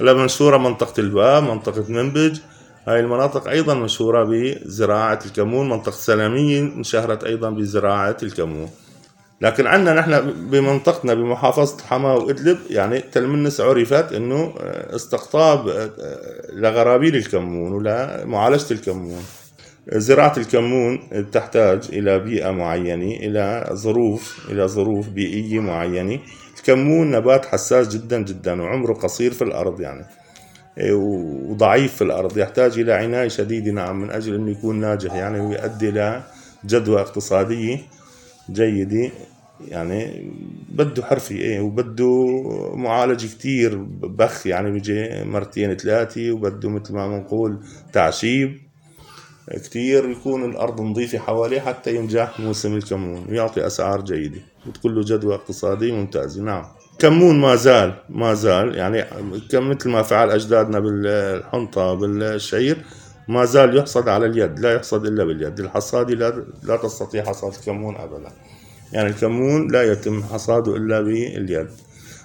اي 0.00 0.14
مشهورة 0.14 0.56
منطقة 0.56 1.00
الباب 1.00 1.42
منطقة 1.42 1.84
منبج. 1.88 2.38
هاي 2.88 3.00
المناطق 3.00 3.48
أيضا 3.48 3.74
مشهورة 3.74 4.24
بزراعة 4.24 5.18
الكمون 5.26 5.68
منطقة 5.68 5.92
سلامية 5.92 6.60
انشهرت 6.60 7.24
أيضا 7.24 7.50
بزراعة 7.50 8.16
الكمون. 8.22 8.70
لكن 9.42 9.66
عندنا 9.66 9.94
نحن 10.00 10.32
بمنطقتنا 10.50 11.14
بمحافظة 11.14 11.84
حماة 11.86 12.14
وإدلب 12.16 12.58
يعني 12.70 13.00
تلمنس 13.00 13.60
عرفت 13.60 14.12
أنه 14.12 14.54
استقطاب 14.96 15.90
لغرابيل 16.52 17.16
الكمون 17.16 17.72
ولمعالجة 17.72 18.70
الكمون. 18.70 19.22
زراعة 19.92 20.34
الكمون 20.36 21.00
تحتاج 21.32 21.88
إلى 21.92 22.18
بيئة 22.18 22.50
معينة 22.50 23.16
إلى 23.16 23.70
ظروف 23.72 24.46
إلى 24.50 24.68
ظروف 24.68 25.08
بيئية 25.08 25.60
معينة. 25.60 26.18
الكمون 26.58 27.10
نبات 27.10 27.46
حساس 27.46 27.88
جدا 27.88 28.22
جدا 28.22 28.62
وعمره 28.62 28.92
قصير 28.92 29.32
في 29.32 29.42
الأرض 29.44 29.80
يعني 29.80 30.04
وضعيف 30.92 31.94
في 31.94 32.02
الأرض 32.04 32.38
يحتاج 32.38 32.78
إلى 32.78 32.92
عناية 32.92 33.28
شديدة 33.28 33.72
نعم 33.72 34.00
من 34.00 34.10
أجل 34.10 34.34
أنه 34.34 34.50
يكون 34.50 34.80
ناجح 34.80 35.14
يعني 35.14 35.40
ويؤدي 35.40 35.88
إلى 35.88 36.22
جدوى 36.66 37.00
اقتصادية 37.00 37.78
جيدة. 38.52 39.10
يعني 39.68 40.30
بده 40.68 41.04
حرفي 41.04 41.34
إيه 41.34 41.60
وبده 41.60 42.42
معالجة 42.74 43.26
كتير 43.26 43.76
بخ 44.02 44.46
يعني 44.46 44.70
بيجي 44.70 45.24
مرتين 45.24 45.76
ثلاثة 45.76 46.32
وبده 46.32 46.68
مثل 46.68 46.94
ما 46.94 47.08
بنقول 47.08 47.58
تعشيب. 47.92 48.58
كتير 49.50 50.10
يكون 50.10 50.44
الأرض 50.44 50.80
نظيفة 50.80 51.18
حواليه 51.18 51.60
حتى 51.60 51.96
ينجح 51.96 52.40
موسم 52.40 52.76
الكمون 52.76 53.26
ويعطي 53.28 53.66
أسعار 53.66 54.00
جيدة 54.00 54.40
وتكون 54.66 54.94
له 54.94 55.02
جدوى 55.04 55.34
اقتصادية 55.34 55.92
ممتازة. 55.92 56.42
نعم. 56.42 56.64
كمون 56.98 57.40
ما 57.40 57.56
زال 57.56 57.94
ما 58.08 58.34
زال 58.34 58.74
يعني 58.74 59.04
مثل 59.54 59.90
ما 59.90 60.02
فعل 60.02 60.30
أجدادنا 60.30 60.78
بالحنطة 60.80 61.94
بالشعير 61.94 62.84
ما 63.28 63.44
زال 63.44 63.76
يحصد 63.76 64.08
على 64.08 64.26
اليد 64.26 64.58
لا 64.58 64.74
يحصد 64.74 65.06
إلا 65.06 65.24
باليد. 65.24 65.60
الحصادة 65.60 66.14
لا, 66.14 66.44
لا 66.62 66.76
تستطيع 66.76 67.24
حصاد 67.24 67.52
الكمون 67.54 67.96
أبدا. 67.96 68.32
يعني 68.92 69.08
الكمون 69.08 69.70
لا 69.70 69.82
يتم 69.92 70.22
حصاده 70.22 70.76
إلا 70.76 71.00
باليد. 71.00 71.68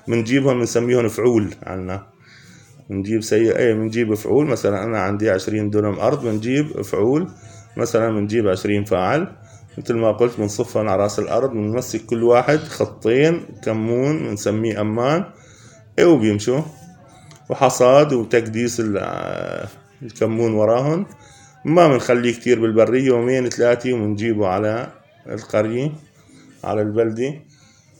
بنجيبهم 0.07 0.59
بنسميهم 0.59 1.07
فعول 1.07 1.53
عنا. 1.63 2.07
بنجيب 2.89 3.23
سيء 3.23 3.55
إيه 3.55 3.73
بنجيب 3.73 4.13
فعول 4.13 4.45
مثلا 4.45 4.83
أنا 4.83 4.99
عندي 4.99 5.29
عشرين 5.29 5.69
دونم 5.69 5.99
أرض 5.99 6.25
بنجيب 6.25 6.81
فعول 6.81 7.27
مثلا 7.77 8.09
بنجيب 8.09 8.47
عشرين 8.47 8.83
فاعل. 8.83 9.27
مثل 9.77 9.93
ما 9.93 10.11
قلت 10.11 10.39
بنصفهم 10.39 10.87
على 10.87 11.03
رأس 11.03 11.19
الأرض 11.19 11.51
بنمسك 11.51 12.05
كل 12.05 12.23
واحد 12.23 12.57
خطين 12.59 13.45
كمون 13.63 14.19
بنسميه 14.19 14.81
أمان. 14.81 15.25
إيه 15.99 16.05
وبيمشوا؟ 16.05 16.61
وحصاد 17.49 18.13
وتكديس 18.13 18.81
الكمون 20.03 20.53
وراهن 20.53 21.05
ما 21.65 21.87
بنخليه 21.87 22.33
كتير 22.33 22.59
بالبرية 22.61 23.05
يومين 23.05 23.49
ثلاثة 23.49 23.93
وبنجيبه 23.93 24.47
على 24.47 24.91
القرية. 25.29 25.91
على 26.63 26.81
البلدة 26.81 27.33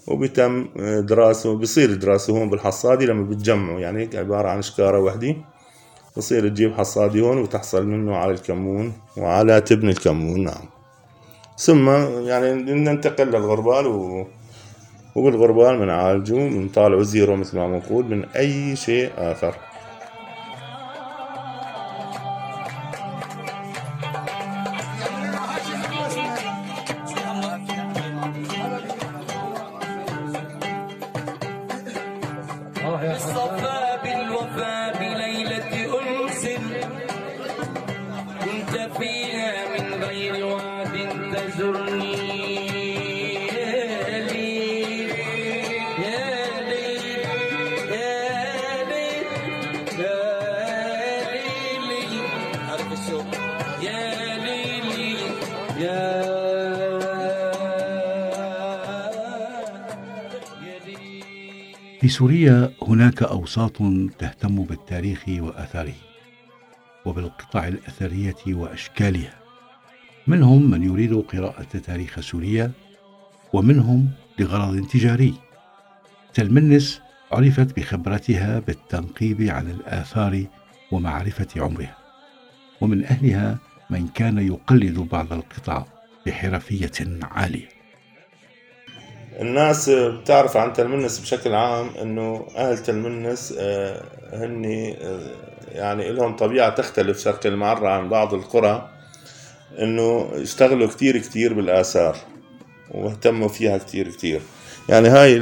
وبيتم 0.08 0.68
دراسة 1.00 1.58
بصير 1.58 1.94
دراسة 1.94 2.34
هون 2.34 2.50
بالحصادة 2.50 3.06
لما 3.06 3.24
بتجمعوا. 3.24 3.80
يعني 3.80 4.10
عبارة 4.14 4.50
عن 4.50 4.62
شكارة 4.62 5.00
وحدة 5.00 5.36
بصير 6.18 6.50
تجيب 6.50 6.74
حصادي 6.74 7.22
هون 7.22 7.38
وتحصل 7.38 7.88
منه 7.88 8.16
على 8.16 8.32
الكمون 8.32 8.94
وعلى 9.18 9.62
تبن 9.62 9.90
الكمون. 9.90 10.44
نعم. 10.44 10.66
ثم 11.58 11.90
يعني 12.28 12.54
ننتقل 12.54 13.28
للغربال 13.28 13.88
و... 13.88 14.28
وبالغربال 15.16 15.80
بنعالجه 15.80 16.34
بنطالعه 16.34 17.02
زيرو 17.02 17.36
مثل 17.36 17.58
ما 17.58 17.68
بنقول 17.68 18.06
من 18.06 18.26
أي 18.26 18.76
شيء 18.76 19.12
آخر. 19.18 19.56
سوريا 62.18 62.74
هناك 62.82 63.24
أوساط 63.24 63.78
تهتم 64.20 64.64
بالتاريخ 64.64 65.24
وآثاره 65.30 65.94
وبالقطع 67.06 67.68
الأثرية 67.68 68.36
وأشكالها. 68.48 69.34
منهم 70.28 70.72
من 70.72 70.84
يريد 70.84 71.14
قراءة 71.14 71.78
تاريخ 71.78 72.20
سوريا 72.20 72.72
ومنهم 73.54 74.10
لغرض 74.40 74.88
تجاري. 74.88 75.34
تلمنس 76.34 77.02
عرفت 77.32 77.80
بخبرتها 77.80 78.60
بالتنقيب 78.60 79.42
عن 79.42 79.68
الآثار 79.72 80.46
ومعرفة 80.92 81.62
عمرها. 81.62 81.98
ومن 82.82 83.06
أهلها 83.06 83.58
من 83.90 84.08
كان 84.08 84.38
يقلد 84.38 85.00
بعض 85.00 85.34
القطع 85.34 85.86
بحرفية 86.26 87.20
عالية. 87.24 87.77
الناس 89.40 89.90
بتعرف 89.90 90.58
عن 90.58 90.74
تلمنس 90.74 91.20
بشكل 91.20 91.54
عام 91.54 91.90
إنه 92.02 92.48
أهل 92.56 92.78
تلمنس 92.78 93.54
آه، 93.58 94.04
هن 94.34 94.66
آه، 95.02 95.20
يعني 95.72 96.12
لهم 96.12 96.36
طبيعة 96.36 96.70
تختلف 96.70 97.20
شرق 97.20 97.46
المعرة 97.46 97.90
عن 97.90 98.10
بعض 98.10 98.34
القرى 98.34 98.90
إنه 99.80 100.30
اشتغلوا 100.34 100.88
كتير 100.88 101.18
كتير 101.18 101.54
بالآثار 101.54 102.18
واهتموا 102.92 103.48
فيها 103.48 103.78
كتير 103.78 104.10
كتير. 104.10 104.42
يعني 104.90 105.08
هاي 105.08 105.38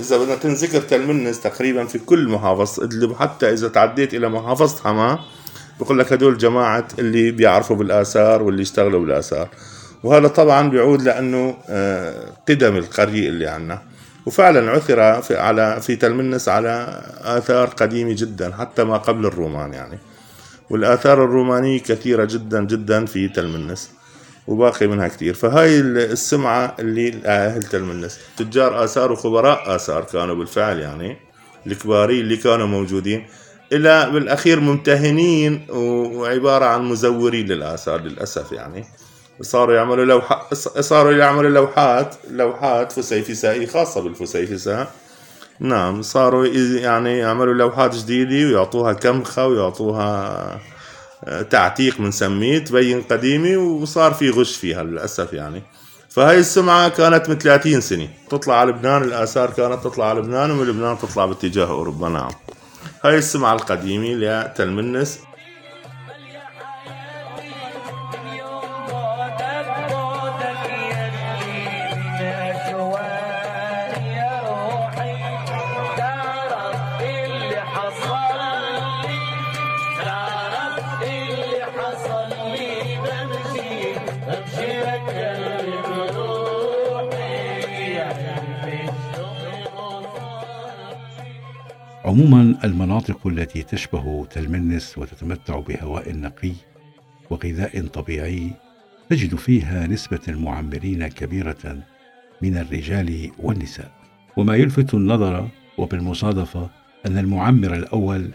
إذا 0.00 0.18
بدنا 0.18 0.34
تنذكر 0.34 0.80
تلمنس 0.80 1.40
تقريبا 1.40 1.84
في 1.84 1.98
كل 1.98 2.28
محافظة 2.28 2.84
ادلب 2.84 3.16
حتى 3.16 3.52
إذا 3.52 3.68
تعديت 3.68 4.14
إلى 4.14 4.28
محافظة 4.28 4.82
حماة 4.84 5.18
بقول 5.80 5.98
لك 5.98 6.12
هدول 6.12 6.38
جماعة 6.38 6.88
اللي 6.98 7.30
بيعرفوا 7.30 7.76
بالآثار 7.76 8.42
واللي 8.42 8.62
اشتغلوا 8.62 9.00
بالآثار. 9.00 9.48
وهذا 10.02 10.28
طبعا 10.28 10.70
بيعود 10.70 11.02
لأنه 11.02 11.56
آه، 11.68 12.32
قدم 12.48 12.76
القرية 12.76 13.28
اللي 13.28 13.46
عنا. 13.46 13.82
وفعلا 14.26 14.70
عثر 14.70 15.22
في 15.22 15.36
على 15.36 15.80
في 15.80 15.96
تلمنس 15.96 16.48
على 16.48 17.02
آثار 17.22 17.66
قديمة 17.66 18.14
جدا 18.18 18.54
حتى 18.54 18.84
ما 18.84 18.96
قبل 18.96 19.26
الرومان 19.26 19.72
يعني. 19.72 19.98
والآثار 20.70 21.24
الرومانية 21.24 21.80
كثيرة 21.80 22.24
جدا 22.24 22.64
جدا 22.64 23.06
في 23.06 23.28
تلمنس 23.28 23.90
وباقي 24.46 24.86
منها 24.86 25.08
كتير 25.08 25.34
فهاي 25.34 25.80
السمعة 25.80 26.74
اللي 26.78 27.10
لأهل 27.10 27.62
تلمنس. 27.62 28.18
تجار 28.36 28.84
آثار 28.84 29.12
وخبراء 29.12 29.76
آثار 29.76 30.04
كانوا 30.04 30.34
بالفعل 30.34 30.78
يعني 30.78 31.16
الكباري 31.66 32.20
اللي 32.20 32.36
كانوا 32.36 32.66
موجودين. 32.66 33.26
إلى 33.72 34.10
بالأخير 34.10 34.60
ممتهنين 34.60 35.66
وعبارة 35.70 36.64
عن 36.64 36.84
مزورين 36.84 37.46
للآثار 37.46 38.00
للأسف 38.00 38.52
يعني. 38.52 38.84
صاروا 39.40 39.74
يعملوا 39.74 40.04
لوحات 40.04 40.54
صاروا 40.80 41.12
يعملوا 41.12 41.50
لوحات 41.50 42.14
لوحات 42.30 42.92
فسيفسائية 42.92 43.66
خاصة 43.66 44.00
بالفسيفساء. 44.00 44.92
نعم 45.60 46.02
صاروا 46.02 46.46
يعني 46.46 47.18
يعملوا 47.18 47.54
لوحات 47.54 47.94
جديدة 47.94 48.48
ويعطوها 48.48 48.92
كمخة 48.92 49.46
ويعطوها 49.46 50.60
آه، 51.24 51.42
تعتيق 51.42 51.98
بنسميه 51.98 52.58
تبين 52.58 53.02
قديمة 53.02 53.56
وصار 53.56 54.14
في 54.14 54.30
غش 54.30 54.56
فيها 54.56 54.82
للأسف 54.82 55.32
يعني. 55.32 55.62
فهاي 56.08 56.38
السمعة 56.38 56.88
كانت 56.88 57.28
من 57.28 57.38
30 57.38 57.80
سنة. 57.80 58.08
تطلع 58.30 58.54
على 58.54 58.70
لبنان 58.70 59.02
الآثار 59.02 59.50
كانت 59.50 59.84
تطلع 59.84 60.08
على 60.08 60.20
لبنان 60.20 60.50
ومن 60.50 60.66
لبنان 60.66 60.98
تطلع 60.98 61.26
باتجاه 61.26 61.66
أوروبا. 61.66 62.08
نعم. 62.08 62.30
هاي 63.04 63.18
السمعة 63.18 63.54
القديمة 63.54 64.08
لتلمنس 64.14 65.18
المناطق 92.66 93.26
التي 93.26 93.62
تشبه 93.62 94.26
تلمنس 94.30 94.98
وتتمتع 94.98 95.60
بهواء 95.60 96.16
نقي 96.16 96.52
وغذاء 97.30 97.86
طبيعي 97.86 98.50
تجد 99.10 99.34
فيها 99.34 99.86
نسبة 99.86 100.20
المعمرين 100.28 101.08
كبيرة 101.08 101.78
من 102.42 102.56
الرجال 102.56 103.30
والنساء. 103.38 103.90
وما 104.36 104.56
يلفت 104.56 104.94
النظر 104.94 105.48
وبالمصادفة 105.78 106.70
أن 107.06 107.18
المعمر 107.18 107.74
الأول 107.74 108.30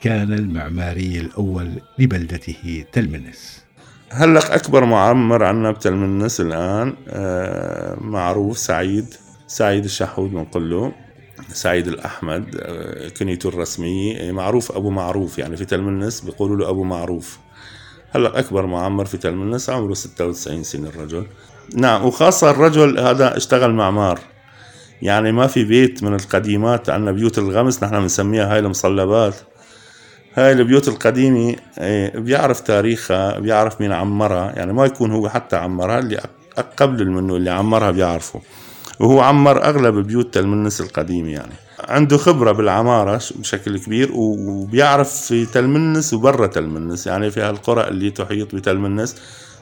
كان 0.00 0.32
المعماري 0.32 1.20
الأول 1.20 1.70
لبلدته 1.98 2.84
تلمنس. 2.92 3.64
هلق 4.10 4.52
أكبر 4.52 4.84
معمر 4.84 5.44
عنا 5.44 5.70
بتلمنس 5.70 6.40
الآن؟ 6.40 6.94
آه، 7.08 7.96
معروف 8.00 8.58
سعيد 8.58 9.06
سعيد 9.46 9.84
الشحود 9.84 10.30
بنقول 10.30 10.70
له 10.70 10.92
سعيد 11.52 11.88
الأحمد 11.88 12.56
آه، 12.60 13.08
كنيته 13.08 13.48
الرسمية 13.48 14.32
معروف 14.32 14.72
أبو 14.72 14.90
معروف 14.90 15.38
يعني 15.38 15.56
في 15.56 15.64
تلمنس 15.64 16.20
بيقولوا 16.20 16.56
له 16.56 16.70
أبو 16.70 16.84
معروف. 16.84 17.38
هلا 18.10 18.38
أكبر 18.38 18.66
معمر 18.66 19.04
في 19.04 19.16
تلمنس 19.18 19.70
عمره 19.70 19.94
96 19.94 20.62
سنة 20.62 20.88
الرجل. 20.88 21.26
نعم 21.74 22.04
وخاصة 22.04 22.50
الرجل 22.50 22.98
هذا 22.98 23.36
اشتغل 23.36 23.72
معمار 23.72 24.20
يعني 25.02 25.32
ما 25.32 25.46
في 25.46 25.64
بيت 25.64 26.02
من 26.02 26.14
القديمات 26.14 26.90
عندنا 26.90 27.12
بيوت 27.12 27.38
الغمس 27.38 27.82
نحن 27.82 28.00
بنسميها 28.00 28.52
هاي 28.52 28.58
المصلبات. 28.58 29.34
هاي 30.34 30.52
البيوت 30.52 30.88
القديمة 30.88 31.56
إيه، 31.78 32.18
بيعرف 32.18 32.60
تاريخها 32.60 33.38
بيعرف 33.38 33.80
مين 33.80 33.92
عمرها 33.92 34.52
يعني 34.56 34.72
ما 34.72 34.84
يكون 34.84 35.10
هو 35.10 35.28
حتى 35.28 35.56
عمرها 35.56 35.98
اللي 35.98 36.20
قبل 36.76 37.10
منه 37.10 37.36
اللي 37.36 37.50
عمرها 37.50 37.90
بيعرفه. 37.90 38.40
وهو 39.00 39.20
عمر 39.20 39.64
أغلب 39.64 39.94
بيوت 40.06 40.34
تلمنس 40.34 40.80
القديمة 40.80 41.30
يعني. 41.30 41.52
عنده 41.88 42.16
خبرة 42.16 42.52
بالعمارة 42.52 43.20
بشكل 43.36 43.78
كبير 43.78 44.10
وبيعرف 44.12 45.12
في 45.12 45.46
تلمنس 45.46 46.14
وبرا 46.14 46.46
تلمنس. 46.46 47.06
يعني 47.06 47.30
في 47.30 47.40
هالقرى 47.40 47.88
اللي 47.88 48.10
تحيط 48.10 48.54
بتلمنس 48.54 49.16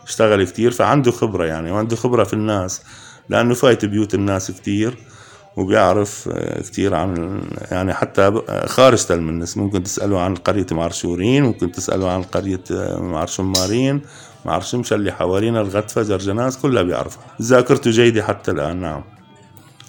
اشتغل 0.06 0.44
كتير 0.44 0.70
فعنده 0.70 1.11
خبرة 1.11 1.44
يعني 1.44 1.70
وعنده 1.70 1.96
خبرة 1.96 2.24
في 2.24 2.33
الناس 2.33 2.83
لأنه 3.28 3.54
فايت 3.54 3.85
بيوت 3.85 4.14
الناس 4.14 4.50
كتير 4.50 4.94
وبيعرف 5.56 6.28
كتير 6.59 6.94
عن 6.94 7.40
يعني 7.70 7.94
حتى 7.94 8.42
خارج 8.66 9.04
تلمنس. 9.04 9.56
ممكن 9.56 9.83
تسأله 9.83 10.20
عن 10.20 10.35
قرية 10.35 10.66
معرشورين 10.72 11.42
ممكن 11.42 11.72
تسأله 11.72 12.11
عن 12.11 12.22
قرية 12.22 12.64
معرشمارين 12.98 14.02
معرشمشة 14.44 14.94
اللي 14.94 15.12
حوالينا 15.12 15.61
الغتفة 15.61 16.02
جرجناس 16.02 16.59
كلها 16.59 16.83
بيعرفها. 16.83 17.22
ذاكرته 17.42 17.90
جيدة 17.90 18.22
حتى 18.22 18.50
الآن 18.50 18.76
نعم. 18.76 19.02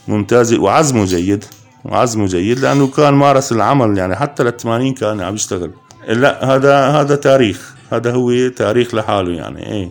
ممتازة 0.08 0.62
وعزمه 0.62 1.06
جيد 1.06 1.46
وعزمه 1.86 2.26
جيد 2.26 2.60
لأنه 2.60 2.88
كان 2.88 3.14
مارس 3.14 3.52
العمل 3.52 3.98
يعني 3.98 4.16
حتى 4.16 4.44
لل 4.44 4.58
80 4.58 4.94
كان 4.94 5.22
عم 5.22 5.36
يشتغل. 5.36 5.72
لا 6.08 6.56
هذا 6.56 6.88
هذا 6.88 7.16
تاريخ 7.16 7.76
هذا 7.92 8.12
هو 8.12 8.48
تاريخ 8.48 8.96
لحاله 8.96 9.32
يعني 9.32 9.72
إيه. 9.72 9.90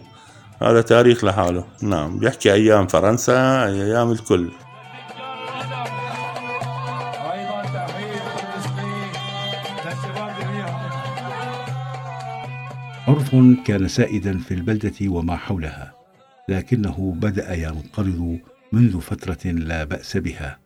هذا 0.63 0.81
تاريخ 0.81 1.25
لحاله. 1.25 1.65
نعم 1.83 2.19
بيحكي 2.19 2.53
أيام 2.53 2.87
فرنسا 2.87 3.65
أيام 3.65 4.13
الكل. 4.13 4.51
عرف 13.09 13.31
كان 13.67 13.89
سائدا 13.89 14.39
في 14.39 14.55
البلدة 14.55 14.93
وما 15.07 15.37
حولها 15.37 15.93
لكنه 16.49 17.15
بدأ 17.17 17.55
ينقرض 17.55 18.39
منذ 18.73 19.01
فترة 19.01 19.51
لا 19.51 19.85
بأس 19.85 20.17
بها 20.17 20.59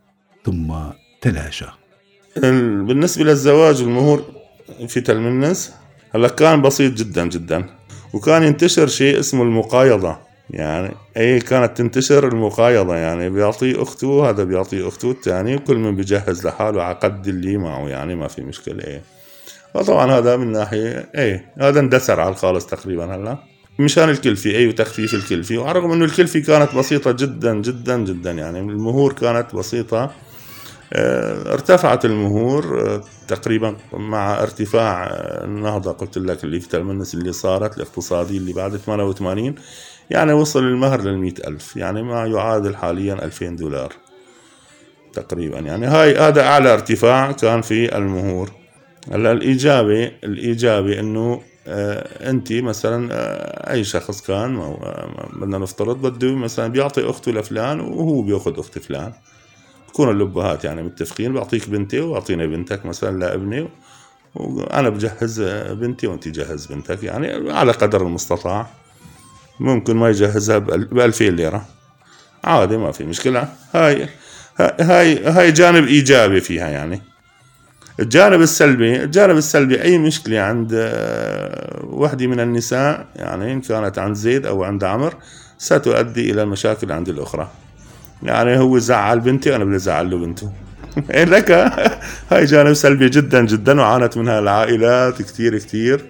ثم 0.45 0.75
تلاشى. 1.21 1.67
بالنسبة 2.37 3.25
للزواج 3.25 3.83
والمهور 3.83 4.25
في 4.89 5.01
تلمنس 5.01 5.75
هلا 6.15 6.29
كان 6.29 6.63
بسيط 6.63 6.93
جدا 6.93 7.29
جدا. 7.29 7.67
وكان 8.13 8.43
ينتشر 8.43 8.87
شيء 8.87 9.21
اسمه 9.21 9.43
المقايضة. 9.43 10.19
يعني 10.51 10.95
أي 11.17 11.41
كانت 11.41 11.77
تنتشر 11.77 12.29
المقايضة 12.29 12.97
يعني 12.97 13.31
بيعطي 13.31 13.83
أخته 13.83 14.31
هذا 14.31 14.45
بيعطي 14.45 14.89
أخته 14.89 15.11
الثاني 15.11 15.57
وكل 15.57 15.77
من 15.77 15.97
بيجهز 15.97 16.47
لحاله 16.47 16.83
عقد 16.83 17.29
اللي 17.29 17.57
معه 17.57 17.89
يعني 17.89 18.15
ما 18.15 18.29
في 18.29 18.43
مشكلة 18.43 18.85
إيه. 18.85 19.03
فطبعا 19.75 20.13
هذا 20.13 20.37
من 20.37 20.53
ناحية 20.53 21.09
إيه 21.15 21.53
هذا 21.61 21.81
اندثر 21.81 22.21
على 22.21 22.31
الخالص 22.31 22.67
تقريبا 22.67 23.15
هلا. 23.15 23.39
مشان 23.79 24.09
الكلفة 24.09 24.51
اي 24.51 24.67
وتخفيف 24.69 25.15
الكلفة 25.15 25.59
وعلى 25.59 25.79
الرغم 25.79 25.93
إنه 25.93 26.05
الكلفة 26.05 26.41
كانت 26.41 26.75
بسيطة 26.75 27.13
جدا 27.13 27.55
جدا 27.55 27.99
جدا 27.99 28.31
يعني. 28.31 28.61
المهور 28.61 29.13
كانت 29.13 29.55
بسيطة. 29.55 30.11
آه، 30.93 31.53
ارتفعت 31.53 32.05
المهور 32.05 32.81
آه، 32.81 33.03
تقريبا 33.29 33.77
مع 33.93 34.43
ارتفاع 34.43 35.05
آه، 35.05 35.45
النهضة 35.45 35.93
قلت 35.93 36.19
لك 36.19 36.45
اللي 36.45 36.61
في 36.61 36.69
تلمنس 36.69 37.15
اللي 37.15 37.33
صارت 37.33 37.77
الاقتصادية 37.77 38.39
اللي 38.39 38.53
بعد 38.53 38.77
88 38.77 39.55
يعني 40.11 40.33
وصل 40.33 40.65
المهر 40.65 41.03
للمئة 41.03 41.49
ألف 41.49 41.77
يعني 41.77 42.03
ما 42.03 42.27
يعادل 42.27 42.77
حاليا 42.77 43.15
2000 43.25 43.57
دولار 43.57 43.93
تقريبا. 45.13 45.59
يعني 45.59 45.87
هاي 45.87 46.17
هذا 46.17 46.43
أعلى 46.43 46.73
ارتفاع 46.73 47.33
كان 47.33 47.63
في 47.63 47.97
المهور. 47.97 48.51
هلأ 49.13 49.33
الإيجابي 49.33 50.13
الإيجابي 50.25 51.01
إنه 51.01 51.43
آه 51.69 52.31
أنت 52.31 52.53
مثلا 52.53 53.09
آه 53.13 53.73
أي 53.73 53.85
شخص 53.85 54.23
كان 54.23 54.57
آه 54.57 55.29
بدنا 55.33 55.59
نفترض 55.59 56.07
بده 56.07 56.35
مثلا 56.35 56.69
بيعطي 56.69 57.11
أخته 57.11 57.33
لفلان 57.33 57.81
وهو 57.81 58.23
بيأخذ 58.23 58.59
أخت 58.59 58.79
فلان. 58.79 59.13
بكونوا 59.89 60.13
الأبهات 60.13 60.65
يعني 60.65 60.83
متفقين 60.83 61.33
بعطيك 61.33 61.69
بنتي 61.71 62.01
وأعطيني 62.01 62.47
بنتك 62.47 62.87
مثلا 62.87 63.19
لابني 63.19 63.69
وأنا 64.35 64.89
بجهز 64.89 65.41
بنتي 65.71 66.07
وأنت 66.07 66.29
جهز 66.29 66.67
بنتك. 66.67 67.03
يعني 67.03 67.53
على 67.53 67.73
قدر 67.73 68.03
المستطاع. 68.03 68.67
ممكن 69.61 69.97
ما 69.97 70.09
يجهزها 70.09 70.59
ب 70.59 70.99
2000 71.01 71.25
ليرة. 71.25 71.67
عادي 72.45 72.77
ما 72.77 72.93
في 72.93 73.05
مشكلة. 73.05 73.49
هاي 73.75 74.09
هاي 74.61 75.25
هاي 75.25 75.53
جانب 75.53 75.87
إيجابي 75.89 76.41
فيها 76.41 76.69
يعني. 76.69 77.03
الجانب 78.01 78.41
السلبي 78.41 79.03
الجانب 79.03 79.37
السلبي 79.37 79.83
أي 79.83 79.99
مشكلة 79.99 80.41
عند 80.41 80.71
آه، 80.75 81.85
وحدة 81.85 82.27
من 82.27 82.41
النساء 82.41 83.07
يعني 83.17 83.53
إن 83.53 83.61
كانت 83.61 83.99
عند 83.99 84.17
زيد 84.17 84.47
أو 84.47 84.65
عند 84.65 84.85
عمر 84.85 85.15
ستؤدي 85.59 86.31
إلى 86.31 86.45
مشاكل 86.45 86.93
عند 86.93 87.09
الأخرى. 87.09 87.49
يعني 88.23 88.59
هو 88.59 88.79
زعل 88.79 89.21
بنتي 89.21 89.57
أنا 89.57 89.65
بدي 89.65 89.77
أزعل 89.77 90.11
له 90.11 90.19
بنته. 90.19 90.53
إيه 91.15 91.25
لك؟ 91.25 91.51
هاي 92.31 92.45
جانب 92.45 92.73
سلبي 92.73 93.09
جدا 93.09 93.45
جدا 93.45 93.81
وعانت 93.81 94.17
منها 94.17 94.39
العائلات 94.39 95.23
كتير 95.23 95.59
كتير. 95.59 96.05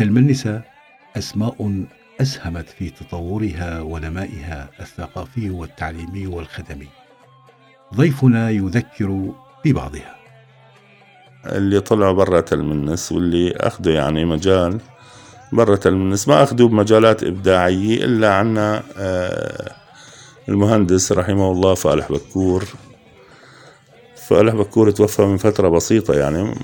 لتلمنس 0.00 0.48
أسماء 1.16 1.84
أسهمت 2.20 2.68
في 2.68 2.90
تطورها 2.90 3.80
ونمائها 3.80 4.68
الثقافي 4.80 5.50
والتعليمي 5.50 6.26
والخدمي. 6.26 6.88
ضيفنا 7.94 8.50
يذكر 8.50 9.32
ببعضها. 9.64 10.16
اللي 11.46 11.80
طلعوا 11.80 12.12
برا 12.12 12.40
تلمنس 12.40 13.12
واللي 13.12 13.52
أخذوا 13.56 13.92
يعني 13.92 14.24
مجال 14.24 14.80
برا 15.52 15.76
تلمنس. 15.76 16.28
ما 16.28 16.42
أخذوا 16.42 16.68
بمجالات 16.68 17.22
إبداعية 17.22 18.04
إلا 18.04 18.34
عنا 18.34 18.82
آه، 18.98 19.72
المهندس 20.48 21.12
رحمه 21.12 21.52
الله 21.52 21.74
فالح 21.74 22.12
بكور. 22.12 22.64
فالح 24.30 24.54
بكور 24.54 24.90
توفى 24.90 25.22
من 25.22 25.36
فترة 25.36 25.68
بسيطة 25.68 26.14
يعني 26.14 26.54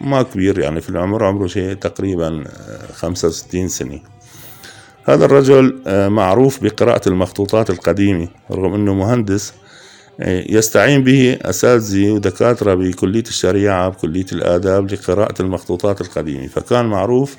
ما 0.00 0.22
كبير 0.22 0.58
يعني 0.58 0.80
في 0.80 0.90
العمر 0.90 1.24
عمره 1.24 1.46
شيء 1.46 1.74
تقريبا 1.74 2.44
آه، 2.46 2.92
65 2.92 3.68
سنة. 3.68 4.00
هذا 5.04 5.24
الرجل 5.24 5.82
آه، 5.86 6.08
معروف 6.08 6.64
بقراءة 6.64 7.08
المخطوطات 7.08 7.70
القديمة 7.70 8.28
رغم 8.50 8.74
أنه 8.74 8.94
مهندس 8.94 9.52
آه، 10.20 10.44
يستعين 10.48 11.04
به 11.04 11.38
أساتذة 11.42 12.10
ودكاترة 12.10 12.74
بكلية 12.74 13.22
الشريعة 13.22 13.88
بكلية 13.88 14.26
الآداب 14.32 14.92
لقراءة 14.92 15.42
المخطوطات 15.42 16.00
القديمة. 16.00 16.46
فكان 16.46 16.86
معروف 16.86 17.36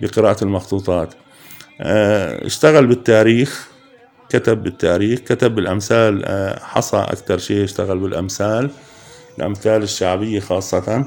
بقراءة 0.00 0.44
المخطوطات. 0.44 1.14
اشتغل 1.80 2.86
بالتاريخ 2.86 3.68
كتب 4.28 4.62
بالتاريخ 4.62 5.18
كتب 5.20 5.54
بالأمثال 5.54 6.24
حصى 6.62 6.96
أكثر 6.96 7.38
شيء 7.38 7.64
اشتغل 7.64 7.98
بالأمثال. 7.98 8.70
الأمثال 9.38 9.82
الشعبية 9.82 10.40
خاصة. 10.40 11.04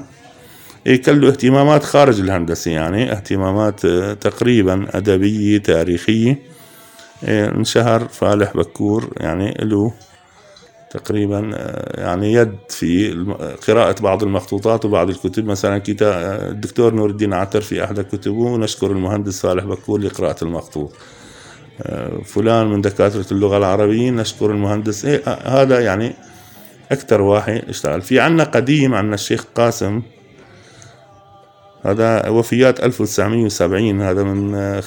إيه 0.86 1.02
كان 1.02 1.20
له 1.20 1.28
اهتمامات 1.28 1.84
خارج 1.84 2.20
الهندسة 2.20 2.70
يعني 2.70 3.12
اهتمامات 3.12 3.84
آه، 3.84 4.14
تقريبا 4.14 4.86
أدبية 4.90 5.58
تاريخية. 5.58 6.38
إيه 7.28 7.48
انشهر 7.48 8.08
فالح 8.08 8.56
بكور 8.56 9.12
يعني 9.16 9.56
له 9.60 9.92
تقريبا 10.90 11.50
آه، 11.54 12.00
يعني 12.00 12.32
يد 12.32 12.56
في 12.68 13.10
قراءة 13.68 14.02
بعض 14.02 14.22
المخطوطات 14.22 14.84
وبعض 14.84 15.10
الكتب. 15.10 15.44
مثلا 15.46 15.78
كتاب 15.78 16.12
آه، 16.12 16.50
الدكتور 16.50 16.94
نور 16.94 17.10
الدين 17.10 17.32
عتر 17.32 17.60
في 17.60 17.84
أحد 17.84 18.00
كتبه 18.00 18.40
ونشكر 18.40 18.90
المهندس 18.90 19.40
صالح 19.40 19.64
بكور 19.64 20.00
لقراءة 20.00 20.44
المخطوط. 20.44 20.92
فلان 22.24 22.66
من 22.66 22.80
دكاترة 22.80 23.26
اللغة 23.32 23.56
العربية 23.56 24.10
نشكر 24.10 24.50
المهندس. 24.50 25.04
إيه 25.04 25.22
هذا 25.44 25.80
يعني 25.80 26.14
أكثر 26.92 27.20
واحد 27.20 27.62
اشتغل 27.68 28.02
في 28.02 28.20
عنا 28.20 28.44
قديم 28.44 28.94
عنا 28.94 29.14
الشيخ 29.14 29.44
قاسم. 29.54 30.02
هذا 31.82 32.28
وفيات 32.28 32.80
1970 32.80 34.00
هذا 34.00 34.22
من 34.22 34.54
آه، 34.54 34.82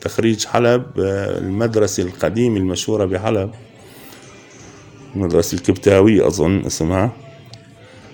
تخريج 0.00 0.46
حلب 0.46 0.84
آه، 0.98 1.38
المدرسة 1.38 2.02
القديمة 2.02 2.56
المشهورة 2.56 3.04
بحلب. 3.04 3.50
المدرسة 5.16 5.54
الكبتاوية 5.54 6.26
أظن 6.26 6.66
اسمها. 6.66 7.12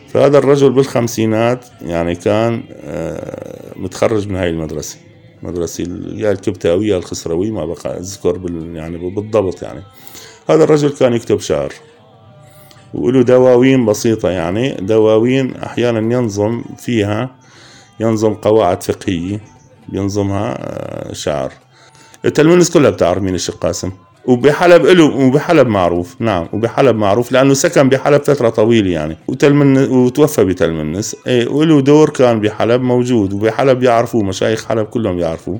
فهذا 0.09 0.39
الرجل 0.39 0.71
بالخمسينات 0.71 1.65
يعني 1.83 2.15
كان 2.15 2.63
آه، 2.73 3.73
متخرج 3.77 4.29
من 4.29 4.37
هاي 4.37 4.51
المدرسة. 4.51 4.97
مدرسة 5.43 5.85
يا 6.15 6.33
الكبتاوية 6.33 6.97
الخسروية 6.97 7.51
ما 7.51 7.67
بقى 7.67 7.99
أذكر 7.99 8.41
يعني 8.75 9.11
بالضبط 9.11 9.63
يعني. 9.63 9.83
هذا 10.51 10.65
الرجل 10.65 10.89
كان 10.89 11.13
يكتب 11.13 11.41
شعر. 11.41 11.73
وله 12.95 13.23
دواوين 13.23 13.87
بسيطة 13.87 14.31
يعني. 14.31 14.75
دواوين 14.81 15.57
أحيانا 15.57 16.15
ينظم 16.15 16.63
فيها 16.79 17.31
ينظم 18.01 18.35
قواعد 18.35 18.83
فقهية 18.83 19.41
ينظمها 19.93 20.57
آه، 20.59 21.13
شعر. 21.13 21.53
تلميذ 22.35 22.73
كلها 22.73 22.91
بتعرف 22.91 23.23
مين 23.23 23.35
الشيخ 23.35 23.55
قاسم. 23.55 23.91
وبحلب 24.27 24.87
له 24.87 25.05
وبحلب 25.05 25.67
معروف. 25.67 26.17
نعم 26.21 26.49
وبحلب 26.53 26.97
معروف 26.97 27.33
لأنه 27.33 27.55
سكن 27.55 27.89
بحلب 27.89 28.23
فترة 28.23 28.49
طويلة 28.49 28.91
يعني. 28.91 29.17
وتلمن 29.29 29.79
وتوفى 29.79 30.45
بتلمنس 30.45 31.17
إيه 31.27 31.49
وله 31.49 31.81
دور 31.81 32.11
كان 32.11 32.41
بحلب 32.41 32.83
موجود 32.83 33.33
وبحلب 33.33 33.83
يعرفوه 33.83 34.23
مشايخ 34.23 34.65
حلب 34.67 34.87
كلهم 34.87 35.19
يعرفوه. 35.19 35.59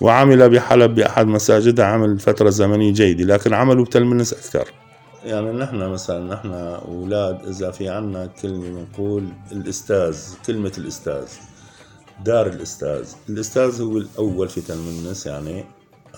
وعمل 0.00 0.50
بحلب 0.50 0.94
بأحد 0.94 1.26
مساجدها 1.26 1.84
عمل 1.86 2.18
فترة 2.18 2.50
زمنية 2.50 2.92
جيدة 2.92 3.24
لكن 3.34 3.54
عمله 3.54 3.84
بتلمنس 3.84 4.32
أكثر. 4.32 4.64
يعني 5.24 5.52
نحن 5.52 5.76
مثلا 5.76 6.34
نحن 6.34 6.52
أولاد 6.88 7.46
إذا 7.46 7.70
في 7.70 7.88
عنا 7.88 8.26
كلمة 8.26 8.70
بنقول 8.70 9.28
الأستاذ 9.52 10.18
كلمة 10.46 10.72
الأستاذ 10.78 11.28
دار 12.24 12.46
الأستاذ. 12.46 13.12
الأستاذ 13.28 13.82
هو 13.82 13.98
الأول 13.98 14.48
في 14.48 14.60
تلمنس 14.60 15.26
يعني. 15.26 15.64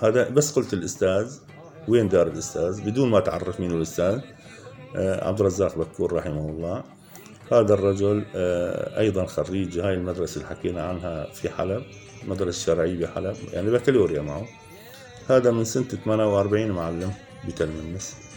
هذا 0.01 0.29
بس 0.29 0.53
قلت 0.53 0.73
الأستاذ. 0.73 1.37
وين 1.89 2.09
دار 2.09 2.27
الأستاذ؟ 2.27 2.81
بدون 2.81 3.11
ما 3.11 3.21
تعرف 3.21 3.61
مين 3.61 3.71
الأستاذ. 3.71 4.21
آه، 4.97 5.29
عبد 5.29 5.41
الرزاق 5.41 5.79
بكور 5.79 6.13
رحمه 6.13 6.49
الله. 6.49 6.83
هذا 7.53 7.75
الرجل 7.75 8.25
آه، 8.35 8.99
أيضا 8.99 9.25
خريج 9.25 9.79
هاي 9.79 9.95
المدرسة 9.95 10.37
اللي 10.37 10.49
حكينا 10.49 10.83
عنها 10.83 11.33
في 11.33 11.51
حلب 11.51 11.83
مدرسة 12.29 12.67
شرعية 12.67 13.07
بحلب 13.07 13.37
يعني 13.53 13.71
بكالوريا 13.71 14.23
معه. 14.23 14.47
هذا 15.29 15.51
من 15.51 15.65
سنة 15.65 15.85
48 15.85 16.71
معلم 16.71 17.13
بتلمنس 17.49 18.30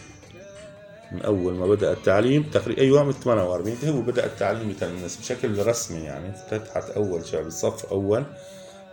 من 1.13 1.21
أول 1.21 1.54
ما 1.54 1.67
بدأ 1.67 1.91
التعليم 1.91 2.43
تقريبا 2.43 2.82
أيوه 2.82 3.04
من 3.04 3.12
48 3.12 3.78
هو 3.86 4.02
بدأ 4.02 4.26
التعليم 4.26 4.76
بشكل 5.21 5.67
رسمي 5.67 5.99
يعني 5.99 6.34
فتحت 6.34 6.89
أول 6.89 7.26
شعب 7.26 7.49
صف 7.49 7.86
أول. 7.86 8.23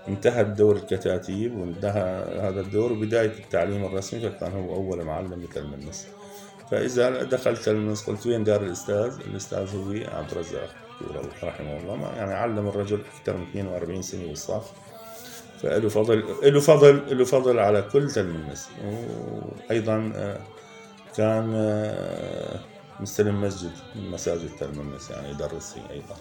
انتهى 0.08 0.40
الدور 0.40 0.76
الكتاتيب 0.76 1.58
وانتهى 1.58 2.24
هذا 2.40 2.60
الدور. 2.60 2.92
وبداية 2.92 3.32
التعليم 3.38 3.84
الرسمي 3.84 4.20
فكان 4.20 4.52
هو 4.52 4.74
أول 4.74 5.04
معلم 5.04 5.40
بتلمنس 5.40 6.06
فإذا 6.70 7.22
دخلت 7.22 7.62
تلمنس 7.62 8.04
قلت 8.04 8.26
وين 8.26 8.44
دار 8.44 8.62
الأستاذ؟ 8.62 9.14
الأستاذ 9.26 9.76
هو 9.76 10.16
عبد 10.16 10.30
الرزاق 10.32 10.70
رحمه 11.42 11.76
الله. 11.76 12.12
يعني 12.16 12.34
علم 12.34 12.68
الرجل 12.68 13.00
أكثر 13.18 13.36
من 13.36 13.42
42 13.42 14.02
سنة 14.02 14.26
بالصف 14.26 14.72
فله 15.62 15.88
فضل 15.88 16.24
له 16.42 16.60
فضل 16.60 17.18
له 17.18 17.24
فضل 17.24 17.58
على 17.58 17.82
كل 17.82 18.10
تلمنس 18.10 18.68
وأيضا 18.84 20.12
آه، 20.16 20.38
كان 21.16 21.52
آه، 21.54 22.60
مستلم 23.00 23.40
مسجد 23.40 23.70
من 23.96 24.10
مساجد 24.10 24.48
تلمنس 24.60 25.10
يعني 25.10 25.30
يدرس 25.30 25.72
فيه 25.72 25.90
أيضا 25.94 26.14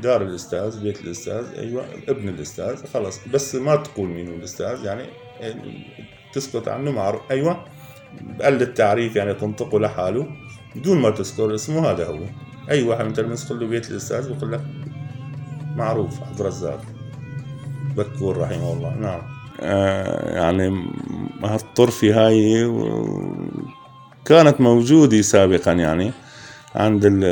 دار 0.00 0.22
الأستاذ 0.22 0.82
بيت 0.82 1.00
الأستاذ 1.00 1.44
أيوه 1.58 1.84
ابن 2.08 2.28
الأستاذ 2.28 2.86
خلص 2.94 3.18
بس 3.34 3.54
ما 3.54 3.76
تقول 3.76 4.08
مين 4.08 4.28
الأستاذ 4.28 4.84
يعني 4.84 5.06
تسكت 6.32 6.68
عنه 6.68 6.90
معروف 6.90 7.20
أيوه. 7.30 7.64
بقل 8.20 8.62
التعريف 8.62 9.16
يعني 9.16 9.34
تنطقه 9.34 9.80
لحاله 9.80 10.26
بدون 10.76 10.98
ما 10.98 11.10
تذكر 11.10 11.54
اسمه 11.54 11.90
هذا 11.90 12.06
هو. 12.06 12.18
اي 12.70 12.82
واحد 12.82 13.04
من 13.04 13.12
تقول 13.12 13.60
له 13.60 13.66
بيت 13.66 13.90
الأستاذ 13.90 14.32
بقول 14.34 14.52
لك 14.52 14.60
معروف 15.76 16.22
عبد 16.22 16.40
الرزاق 16.40 16.80
بكور 17.96 18.36
رحمه 18.36 18.72
الله. 18.72 18.94
نعم. 18.94 19.20
آه 19.60 20.34
يعني 20.36 20.86
هالطرفة 21.44 22.26
هاي 22.26 22.64
و- 22.64 23.50
كانت 24.24 24.60
موجودة 24.60 25.20
سابقا 25.22 25.72
يعني 25.72 26.12
عند 26.74 27.04
ال- 27.04 27.24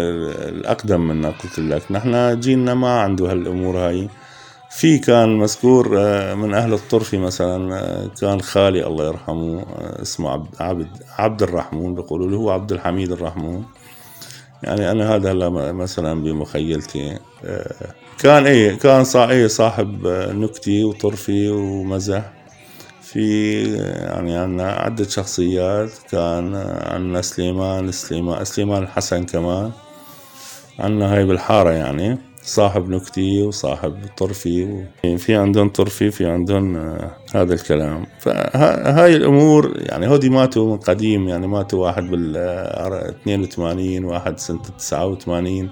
الأقدم 0.55 1.01
منا 1.09 1.29
قلت 1.31 1.59
لك. 1.59 1.83
نحن 1.93 2.41
جيلنا 2.41 2.75
ما 2.75 3.01
عنده 3.01 3.31
هالأمور 3.31 3.79
هاي. 3.79 4.09
في 4.71 4.99
كان 4.99 5.39
مذكور 5.39 5.95
آه، 6.01 6.35
من 6.35 6.55
أهل 6.55 6.73
الطرفة 6.73 7.19
مثلا 7.19 7.75
آه، 7.81 8.11
كان 8.21 8.41
خالي 8.41 8.87
الله 8.87 9.07
يرحمه 9.07 9.61
آه، 9.61 10.03
اسمه 10.03 10.31
عبد 10.31 10.87
عبد, 11.19 11.43
الرحمون 11.43 11.95
بيقولوا 11.95 12.31
له 12.31 12.37
هو 12.37 12.51
عبد 12.51 12.73
الحميد 12.73 13.13
الرحمون. 13.13 13.65
يعني 14.63 14.91
أنا 14.91 15.15
هذا 15.15 15.33
هلا 15.33 15.73
مثلا 15.73 16.23
بمخيلتي. 16.23 17.19
كان 18.19 18.47
إيه 18.47 18.79
كان 18.79 19.05
إيه 19.17 19.47
صاحب 19.47 20.07
نكتة 20.35 20.85
وطرفة 20.85 21.49
ومزح. 21.51 22.33
في 23.13 23.63
يعني 23.85 24.37
عنا 24.37 24.73
عدة 24.73 25.09
شخصيات 25.09 25.91
كان 26.11 26.55
عنا 26.83 27.23
سليمان 27.23 27.93
سليمان 27.93 28.45
سليمان 28.45 28.83
الحسن 28.83 29.25
كمان. 29.25 29.71
عنا 30.79 31.15
هاي 31.15 31.25
بالحارة 31.25 31.71
يعني 31.71 32.19
صاحب 32.43 32.89
نكتي 32.89 33.43
وصاحب 33.43 33.97
طرفي. 34.17 34.85
في 35.19 35.37
عندهم 35.37 35.69
طرفي 35.69 36.11
في 36.11 36.27
عندهم 36.27 36.77
آه، 36.77 37.11
هذا 37.35 37.55
الكلام. 37.55 38.07
فهاي 38.21 39.17
الأمور 39.17 39.73
يعني 39.77 40.09
هودي 40.09 40.31
ماتوا 40.31 40.71
من 40.73 40.79
قديم 40.79 41.29
يعني 41.29 41.47
ماتوا 41.47 41.87
واحد 41.87 42.11
بال 42.11 42.37
آه، 42.37 43.11
82 43.23 44.05
واحد 44.05 44.39
سنة 44.39 44.63
89 44.79 45.71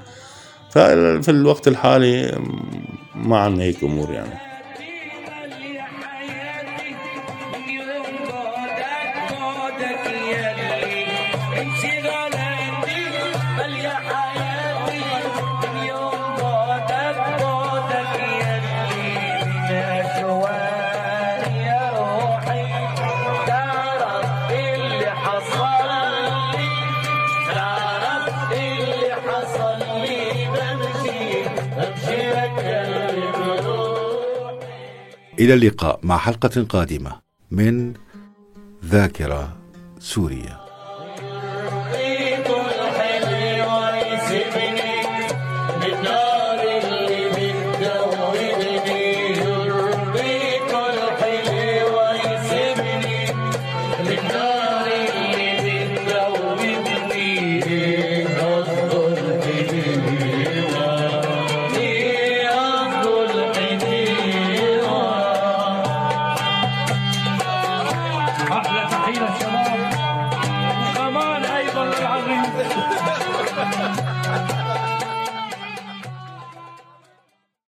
ففي 0.71 1.31
الوقت 1.31 1.69
الحالي 1.69 2.39
ما 3.15 3.39
عندنا 3.39 3.65
هيك 3.65 3.85
أمور 3.85 4.13
يعني. 4.13 4.56
إلى 35.39 35.55
اللقاء 35.55 36.01
مع 36.03 36.19
حلقة 36.19 36.63
قادمة 36.69 37.13
من 37.51 37.95
ذاكرة 38.85 39.57
سوريا 39.99 40.66